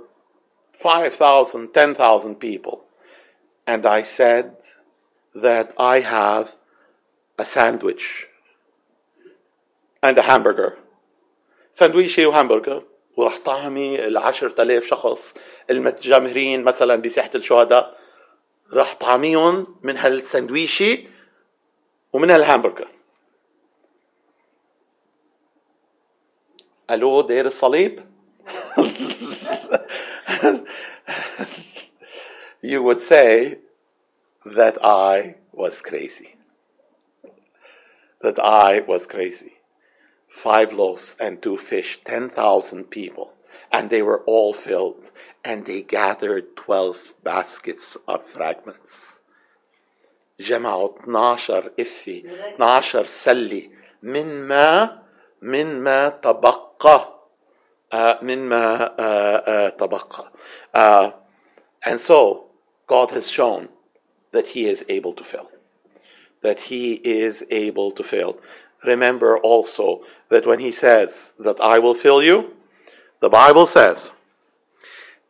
5,000, 0.83 1.73
10,000 1.73 2.35
people 2.37 2.83
and 3.67 3.87
I 3.87 4.03
said 4.17 4.57
that 5.35 5.73
I 5.79 6.01
have 6.01 6.47
a 7.39 7.45
sandwich 7.55 8.03
and 10.03 10.19
a 10.19 10.23
hamburger 10.23 10.79
سندويشي 11.81 12.27
وهامبرجر 12.27 12.83
وراح 13.17 13.39
طعمي 13.39 14.05
العشر 14.05 14.51
تلاف 14.51 14.85
شخص 14.85 15.35
المتجمهرين 15.70 16.64
مثلا 16.64 16.96
بساحة 16.96 17.32
الشهداء 17.36 17.98
راح 18.74 18.96
طعميهم 18.96 19.68
من 19.84 19.98
هالسندويشي 19.98 21.08
ومن 22.14 22.32
هالهامبرجر 22.32 22.88
ألو 26.92 27.22
دير 27.22 27.48
الصليب 27.48 28.04
you 32.62 32.84
would 32.84 33.00
say 33.10 33.58
that 34.46 34.78
I 34.84 35.36
was 35.54 35.74
crazy. 35.84 36.36
That 38.22 38.40
I 38.40 38.82
was 38.88 39.02
crazy. 39.10 39.54
Five 40.44 40.72
loaves 40.72 41.16
and 41.20 41.42
two 41.42 41.58
fish, 41.70 42.00
10,000 42.06 42.90
people, 42.90 43.32
and 43.73 43.91
they 43.91 44.03
were 44.03 44.23
all 44.27 44.55
filled, 44.65 45.03
and 45.45 45.67
they 45.67 45.83
gathered 45.83 46.57
12 46.57 46.97
baskets 47.25 47.97
of 48.07 48.21
fragments. 48.35 48.81
جمعوا 50.41 50.89
12 51.05 51.71
إفي 51.81 52.25
12 52.57 53.07
سلي 53.25 53.71
من 54.03 54.49
ما 54.49 54.99
من 55.43 55.81
ما 55.81 56.09
تبقى 56.09 57.19
uh, 57.93 58.23
من 58.23 58.49
ما 58.49 58.87
uh, 58.87 59.71
uh, 59.71 59.79
تبقى 59.79 60.33
uh, 60.75 61.11
and 61.85 62.01
so 62.07 62.47
God 62.89 63.11
has 63.11 63.31
shown 63.37 63.69
that 64.33 64.47
He 64.47 64.69
is 64.69 64.83
able 64.89 65.15
to 65.15 65.25
fill. 65.31 65.49
That 66.43 66.59
He 66.59 66.95
is 66.95 67.43
able 67.51 67.93
to 67.93 68.05
fill. 68.05 68.39
Remember 68.85 69.39
also 69.39 70.01
that 70.31 70.47
when 70.47 70.59
He 70.59 70.73
says 70.73 71.09
that 71.39 71.57
I 71.61 71.79
will 71.79 71.97
fill 72.03 72.23
you, 72.23 72.51
the 73.21 73.29
Bible 73.29 73.69
says 73.75 73.99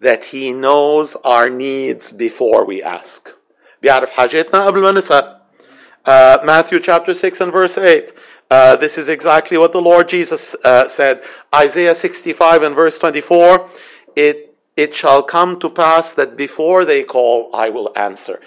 that 0.01 0.21
He 0.31 0.53
knows 0.53 1.17
our 1.25 1.49
needs 1.49 2.13
before 2.17 2.67
we 2.67 2.83
ask. 2.83 3.29
بيعرف 3.83 4.11
حاجاتنا 4.11 4.67
قبل 4.67 4.81
ما 4.83 4.93
نسأل. 4.93 5.37
Uh, 6.05 6.39
Matthew 6.45 6.79
chapter 6.83 7.15
6 7.15 7.41
and 7.41 7.53
verse 7.53 7.79
8. 7.79 8.09
Uh, 8.51 8.77
this 8.77 8.93
is 8.99 9.09
exactly 9.09 9.57
what 9.57 9.73
the 9.73 9.79
Lord 9.79 10.09
Jesus 10.09 10.41
uh, 10.65 10.85
said. 10.99 11.21
Isaiah 11.55 11.95
65 12.03 12.63
and 12.63 12.75
verse 12.75 12.99
24. 13.01 13.71
It, 14.17 14.55
it 14.77 14.91
shall 15.01 15.23
come 15.23 15.59
to 15.61 15.71
pass 15.71 16.05
that 16.17 16.37
before 16.37 16.85
they 16.85 17.05
call, 17.05 17.51
I 17.55 17.71
will 17.71 17.93
answer. 17.97 18.41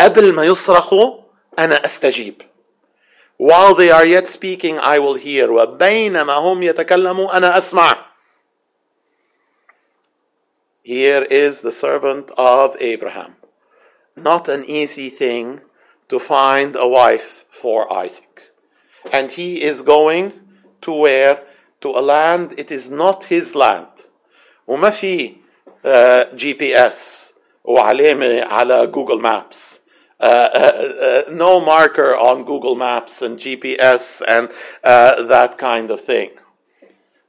قبل 0.00 0.32
ما 0.34 0.44
يصرخوا 0.44 1.22
أنا 1.58 1.76
أستجيب. 1.76 2.42
While 3.38 3.74
they 3.76 3.90
are 3.90 4.06
yet 4.06 4.24
speaking, 4.32 4.78
I 4.80 4.98
will 4.98 5.16
hear. 5.16 5.48
وبينما 5.50 6.32
هم 6.32 6.62
يتكلموا 6.62 7.36
أنا 7.36 7.58
أسمع. 7.58 8.05
Here 10.86 11.22
is 11.22 11.56
the 11.62 11.72
servant 11.80 12.30
of 12.36 12.72
Abraham. 12.80 13.36
Not 14.16 14.48
an 14.48 14.64
easy 14.64 15.10
thing 15.10 15.60
to 16.08 16.18
find 16.28 16.76
a 16.76 16.88
wife 16.88 17.44
for 17.60 17.92
Isaac. 17.92 18.40
And 19.12 19.30
he 19.30 19.56
is 19.56 19.82
going 19.82 20.32
to 20.82 20.92
where? 20.92 21.40
To 21.82 21.88
a 21.88 22.00
land, 22.00 22.54
it 22.58 22.70
is 22.70 22.86
not 22.88 23.24
his 23.24 23.54
land. 23.54 23.86
وما 24.68 24.90
في 25.00 25.34
جي 26.36 26.52
بي 26.52 26.74
اس 26.74 27.30
وعلامة 27.64 28.42
على 28.42 28.86
جوجل 28.86 29.20
مابس 29.20 29.72
uh, 30.22 30.26
uh, 30.26 31.22
no 31.30 31.60
marker 31.60 32.14
on 32.16 32.44
Google 32.44 32.76
Maps 32.76 33.12
and 33.20 33.40
GPS 33.40 34.02
and 34.28 34.48
uh, 34.84 35.26
that 35.28 35.58
kind 35.58 35.90
of 35.90 35.98
thing. 36.06 36.30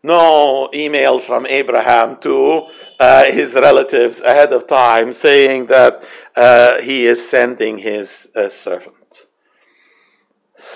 No 0.02 0.70
email 0.72 1.20
from 1.26 1.46
Abraham 1.46 2.18
to 2.22 2.62
uh, 3.00 3.24
his 3.32 3.52
relatives 3.54 4.16
ahead 4.24 4.52
of 4.52 4.68
time 4.68 5.14
saying 5.22 5.66
that 5.70 5.94
uh, 6.36 6.80
he 6.82 7.04
is 7.04 7.18
sending 7.30 7.78
his 7.78 8.08
uh, 8.36 8.48
servant. 8.62 8.94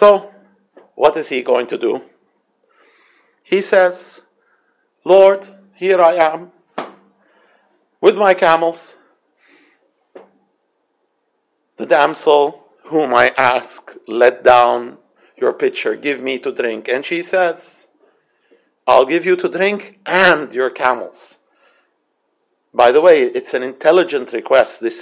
So, 0.01 0.31
what 0.95 1.17
is 1.17 1.29
he 1.29 1.45
going 1.45 1.69
to 1.69 1.79
do? 1.79 2.01
He 3.45 3.63
says, 3.63 3.95
Lord, 5.05 5.41
here 5.77 6.01
I 6.01 6.35
am 6.35 6.53
with 8.01 8.17
my 8.17 8.35
camels. 8.35 8.95
The 11.79 11.87
damsel 11.87 12.65
whom 12.91 13.15
I 13.15 13.31
ask, 13.37 13.93
let 14.07 14.45
down 14.45 14.99
your 15.37 15.53
pitcher, 15.55 15.97
give 15.97 16.21
me 16.21 16.39
to 16.41 16.55
drink. 16.55 16.89
And 16.89 17.05
she 17.05 17.23
says, 17.23 17.57
I'll 18.87 19.07
give 19.07 19.25
you 19.25 19.37
to 19.37 19.49
drink 19.49 19.99
and 20.07 20.53
your 20.53 20.71
camels. 20.71 21.17
By 22.75 22.91
the 22.91 23.01
way, 23.01 23.21
it's 23.35 23.53
an 23.53 23.63
intelligent 23.63 24.33
request. 24.33 24.79
This 24.81 24.99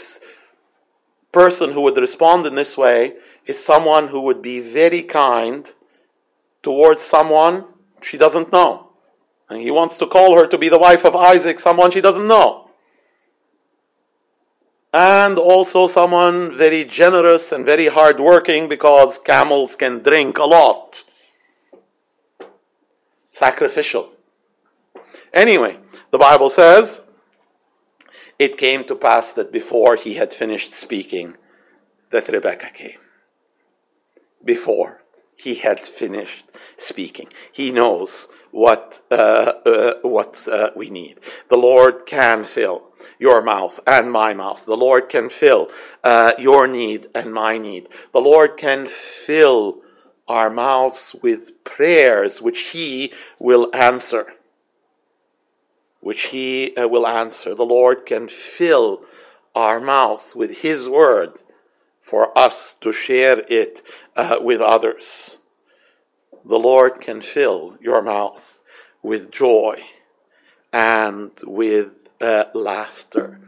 person 1.32 1.72
who 1.72 1.82
would 1.82 1.96
respond 1.96 2.46
in 2.46 2.56
this 2.56 2.74
way 2.76 3.12
is 3.46 3.56
someone 3.66 4.08
who 4.08 4.20
would 4.22 4.42
be 4.42 4.72
very 4.72 5.04
kind 5.04 5.66
towards 6.62 7.00
someone 7.10 7.66
she 8.02 8.18
doesn't 8.18 8.52
know. 8.52 8.90
And 9.48 9.60
he 9.62 9.70
wants 9.70 9.98
to 9.98 10.06
call 10.06 10.36
her 10.38 10.46
to 10.48 10.58
be 10.58 10.68
the 10.68 10.78
wife 10.78 11.04
of 11.04 11.14
Isaac, 11.14 11.58
someone 11.60 11.92
she 11.92 12.00
doesn't 12.00 12.28
know 12.28 12.70
and 14.92 15.38
also 15.38 15.88
someone 15.94 16.56
very 16.58 16.90
generous 16.92 17.42
and 17.52 17.64
very 17.64 17.88
hardworking 17.88 18.68
because 18.68 19.16
camels 19.24 19.70
can 19.78 20.02
drink 20.02 20.36
a 20.38 20.44
lot. 20.44 20.94
Sacrificial. 23.42 24.10
Anyway, 25.32 25.78
the 26.12 26.18
Bible 26.18 26.52
says, 26.56 26.98
it 28.38 28.58
came 28.58 28.84
to 28.88 28.94
pass 28.94 29.26
that 29.36 29.52
before 29.52 29.96
he 29.96 30.16
had 30.16 30.30
finished 30.38 30.70
speaking, 30.80 31.34
that 32.12 32.28
Rebecca 32.28 32.66
came. 32.76 32.98
Before 34.44 35.00
he 35.36 35.60
had 35.60 35.78
finished 35.98 36.44
speaking. 36.86 37.28
He 37.52 37.70
knows 37.70 38.08
what, 38.50 38.94
uh, 39.10 39.14
uh, 39.14 39.92
what 40.02 40.34
uh, 40.50 40.68
we 40.76 40.90
need. 40.90 41.18
The 41.50 41.58
Lord 41.58 42.06
can 42.08 42.46
fill 42.54 42.88
your 43.18 43.42
mouth 43.42 43.72
and 43.86 44.10
my 44.10 44.34
mouth. 44.34 44.58
The 44.66 44.74
Lord 44.74 45.04
can 45.10 45.30
fill 45.40 45.68
uh, 46.04 46.32
your 46.38 46.66
need 46.66 47.08
and 47.14 47.32
my 47.32 47.58
need. 47.58 47.88
The 48.12 48.18
Lord 48.18 48.50
can 48.58 48.88
fill 49.26 49.82
our 50.30 50.48
mouths 50.48 51.16
with 51.22 51.40
prayers 51.64 52.38
which 52.40 52.58
He 52.72 53.12
will 53.40 53.68
answer. 53.74 54.26
Which 56.00 56.28
He 56.30 56.72
uh, 56.76 56.86
will 56.86 57.06
answer. 57.06 57.56
The 57.56 57.64
Lord 57.64 58.06
can 58.06 58.28
fill 58.56 59.00
our 59.56 59.80
mouth 59.80 60.22
with 60.36 60.50
His 60.62 60.88
word 60.88 61.30
for 62.08 62.38
us 62.38 62.54
to 62.82 62.92
share 62.92 63.40
it 63.48 63.80
uh, 64.14 64.36
with 64.40 64.60
others. 64.60 65.02
The 66.48 66.56
Lord 66.56 67.00
can 67.00 67.22
fill 67.34 67.76
your 67.80 68.00
mouth 68.00 68.40
with 69.02 69.32
joy 69.32 69.78
and 70.72 71.32
with 71.44 71.88
uh, 72.20 72.44
laughter 72.54 73.40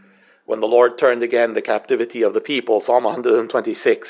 When 0.47 0.61
the 0.61 0.65
Lord 0.65 0.97
turned 0.97 1.23
again 1.23 1.53
the 1.53 1.61
captivity 1.61 2.21
of 2.21 2.33
the 2.33 2.39
people, 2.39 2.81
Psalm 2.85 3.03
126, 3.03 4.07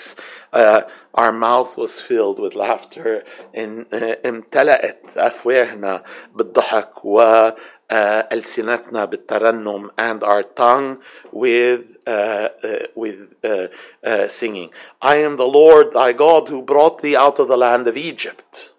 uh, 0.53 0.81
our 1.15 1.31
mouth 1.31 1.75
was 1.75 2.03
filled 2.07 2.39
with 2.39 2.53
laughter. 2.53 3.23
In, 3.55 3.87
امتلأت 3.91 5.17
أفواهنا 5.17 6.03
بالضحك 6.35 7.05
وألسنتنا 7.05 9.05
بالترنم 9.05 9.89
and 9.97 10.23
our 10.23 10.43
tongue 10.43 10.99
with, 11.31 11.81
uh, 12.05 12.09
uh, 12.09 12.49
with 12.95 13.15
uh, 13.43 13.67
uh, 14.05 14.27
singing. 14.39 14.69
I 15.01 15.17
am 15.17 15.37
the 15.37 15.43
Lord 15.43 15.87
thy 15.95 16.13
God 16.13 16.49
who 16.49 16.61
brought 16.61 17.01
thee 17.01 17.15
out 17.15 17.39
of 17.39 17.47
the 17.47 17.57
land 17.57 17.87
of 17.87 17.97
Egypt. 17.97 18.69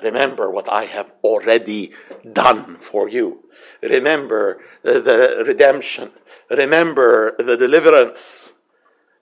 Remember 0.00 0.48
what 0.48 0.70
I 0.70 0.86
have 0.86 1.06
already 1.24 1.90
done 2.32 2.78
for 2.92 3.08
you. 3.08 3.40
Remember 3.82 4.60
the 4.84 5.42
redemption. 5.44 6.12
Remember 6.57 7.33
the 7.37 7.57
deliverance. 7.57 8.19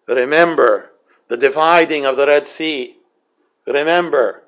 Remember 0.08 0.92
the 1.30 1.38
dividing 1.38 2.06
of 2.06 2.18
the 2.18 2.28
Red 2.28 2.44
Sea. 2.58 2.98
Remember 3.66 4.44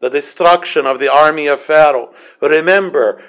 the 0.00 0.10
destruction 0.10 0.86
of 0.86 0.98
the 0.98 1.12
army 1.12 1.46
of 1.46 1.60
Pharaoh. 1.66 2.12
Remember 2.42 3.22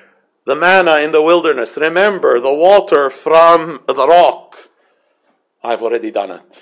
the 0.45 0.56
manna 0.56 0.98
in 1.04 1.12
the 1.12 1.22
wilderness. 1.22 1.72
Remember 1.78 2.39
the 2.39 2.54
water 2.54 3.12
from 3.24 3.82
the 3.88 4.08
rock. 4.08 4.54
I've 5.64 5.82
already 5.82 6.12
done 6.12 6.32
it. 6.32 6.58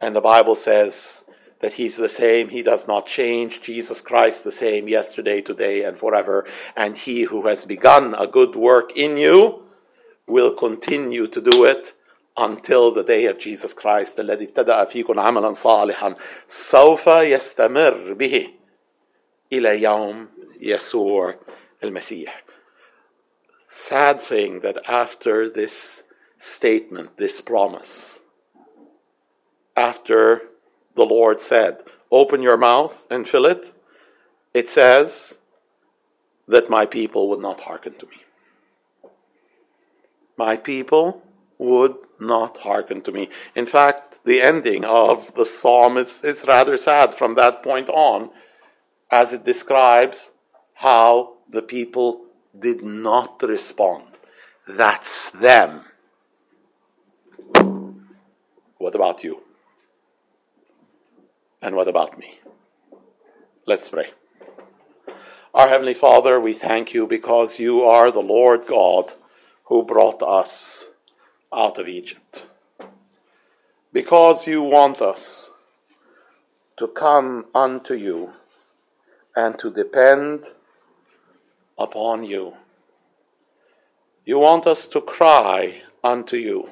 And 0.00 0.14
the 0.14 0.20
Bible 0.20 0.56
says 0.64 0.92
that 1.60 1.72
He's 1.72 1.96
the 1.96 2.08
same. 2.08 2.48
He 2.48 2.62
does 2.62 2.80
not 2.86 3.06
change. 3.06 3.60
Jesus 3.64 4.00
Christ 4.04 4.38
the 4.44 4.52
same 4.52 4.88
yesterday, 4.88 5.40
today, 5.40 5.84
and 5.84 5.98
forever. 5.98 6.46
And 6.76 6.96
He 6.96 7.24
who 7.28 7.46
has 7.48 7.64
begun 7.64 8.14
a 8.14 8.26
good 8.26 8.54
work 8.54 8.90
in 8.94 9.16
you 9.16 9.62
will 10.27 10.55
continue 10.55 11.27
to 11.27 11.41
do 11.41 11.63
it 11.63 11.85
until 12.35 12.93
the 12.93 13.03
day 13.03 13.25
of 13.25 13.39
Jesus 13.39 13.73
Christ 13.73 14.19
الذي 14.19 14.45
ابتدأ 14.45 14.85
فيكم 14.85 15.19
عملا 15.19 15.53
صالحا 15.63 16.15
سوف 16.71 17.07
يستمر 17.07 18.13
به 18.13 18.49
إلى 19.53 19.81
يوم 19.81 20.27
يسوع 20.59 21.35
المسيح. 21.83 22.43
Sad 23.89 24.19
thing 24.29 24.61
that 24.61 24.77
after 24.87 25.49
this 25.49 25.71
statement, 26.57 27.17
this 27.17 27.41
promise, 27.45 28.17
after 29.75 30.41
the 30.95 31.03
Lord 31.03 31.37
said, 31.47 31.77
Open 32.11 32.41
your 32.41 32.57
mouth 32.57 32.93
and 33.09 33.27
fill 33.27 33.45
it, 33.45 33.61
it 34.53 34.67
says 34.73 35.35
that 36.47 36.69
my 36.69 36.85
people 36.85 37.29
would 37.29 37.41
not 37.41 37.59
hearken 37.59 37.93
to 37.99 38.05
me. 38.05 38.17
My 40.36 40.56
people 40.56 41.22
would 41.58 41.94
not 42.20 42.56
hearken 42.58 43.02
to 43.02 43.12
me. 43.12 43.28
In 43.54 43.66
fact, 43.66 44.16
the 44.24 44.42
ending 44.42 44.84
of 44.84 45.18
the 45.36 45.46
psalm 45.60 45.98
is, 45.98 46.08
is 46.22 46.36
rather 46.46 46.76
sad 46.76 47.10
from 47.18 47.34
that 47.36 47.62
point 47.62 47.88
on, 47.88 48.30
as 49.10 49.32
it 49.32 49.44
describes 49.44 50.16
how 50.74 51.34
the 51.50 51.62
people 51.62 52.24
did 52.60 52.82
not 52.82 53.40
respond. 53.42 54.04
That's 54.66 55.30
them. 55.40 55.84
What 58.78 58.94
about 58.94 59.22
you? 59.22 59.38
And 61.60 61.76
what 61.76 61.88
about 61.88 62.18
me? 62.18 62.40
Let's 63.66 63.88
pray. 63.88 64.06
Our 65.54 65.68
Heavenly 65.68 65.94
Father, 66.00 66.40
we 66.40 66.58
thank 66.60 66.94
you 66.94 67.06
because 67.06 67.56
you 67.58 67.82
are 67.82 68.10
the 68.10 68.20
Lord 68.20 68.62
God 68.68 69.12
who 69.72 69.82
brought 69.82 70.22
us 70.22 70.84
out 71.50 71.78
of 71.80 71.88
Egypt. 71.88 72.40
Because 73.90 74.42
you 74.46 74.60
want 74.60 75.00
us 75.00 75.48
to 76.78 76.88
come 76.88 77.46
unto 77.54 77.94
you 77.94 78.28
and 79.34 79.58
to 79.58 79.70
depend 79.70 80.40
upon 81.78 82.22
you. 82.22 82.52
You 84.26 84.40
want 84.40 84.66
us 84.66 84.88
to 84.92 85.00
cry 85.00 85.80
unto 86.04 86.36
you. 86.36 86.64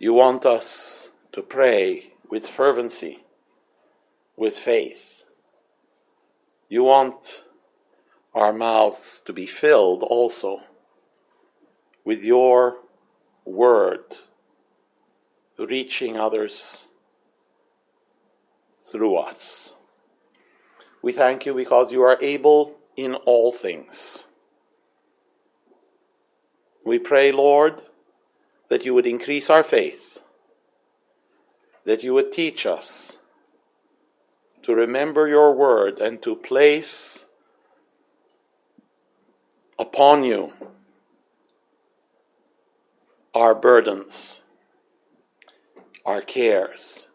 You 0.00 0.14
want 0.14 0.44
us 0.44 0.66
to 1.34 1.42
pray 1.42 2.14
with 2.28 2.42
fervency, 2.56 3.18
with 4.36 4.54
faith. 4.64 5.22
You 6.68 6.82
want 6.82 7.20
our 8.34 8.52
mouths 8.52 9.20
to 9.26 9.32
be 9.32 9.48
filled 9.60 10.02
also 10.02 10.62
with 12.08 12.20
your 12.20 12.76
word, 13.44 14.00
reaching 15.58 16.16
others 16.16 16.58
through 18.90 19.14
us. 19.16 19.72
We 21.02 21.12
thank 21.12 21.44
you 21.44 21.52
because 21.52 21.92
you 21.92 22.00
are 22.00 22.18
able 22.22 22.76
in 22.96 23.14
all 23.14 23.54
things. 23.60 24.24
We 26.86 26.98
pray, 26.98 27.30
Lord, 27.30 27.74
that 28.70 28.86
you 28.86 28.94
would 28.94 29.06
increase 29.06 29.50
our 29.50 29.64
faith, 29.70 30.00
that 31.84 32.02
you 32.02 32.14
would 32.14 32.32
teach 32.32 32.64
us 32.64 33.18
to 34.62 34.74
remember 34.74 35.28
your 35.28 35.54
word 35.54 35.98
and 35.98 36.22
to 36.22 36.36
place 36.36 37.18
upon 39.78 40.24
you 40.24 40.52
our 43.34 43.54
burdens, 43.54 44.38
our 46.04 46.22
cares, 46.22 47.06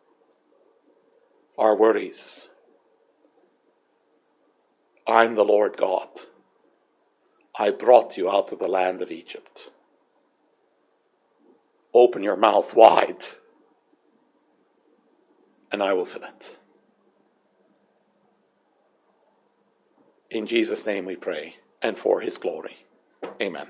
our 1.57 1.75
worries. 1.75 2.47
I'm 5.07 5.35
the 5.35 5.43
Lord 5.43 5.75
God. 5.77 6.07
I 7.57 7.71
brought 7.71 8.17
you 8.17 8.29
out 8.29 8.51
of 8.51 8.59
the 8.59 8.67
land 8.67 9.01
of 9.01 9.11
Egypt. 9.11 9.59
Open 11.93 12.23
your 12.23 12.37
mouth 12.37 12.73
wide, 12.75 13.21
and 15.71 15.83
I 15.83 15.93
will 15.93 16.05
fill 16.05 16.23
it. 16.23 16.43
In 20.31 20.47
Jesus' 20.47 20.79
name 20.85 21.05
we 21.05 21.15
pray, 21.15 21.53
and 21.83 21.95
for 21.97 22.19
his 22.21 22.37
glory. 22.37 22.75
Amen. 23.39 23.67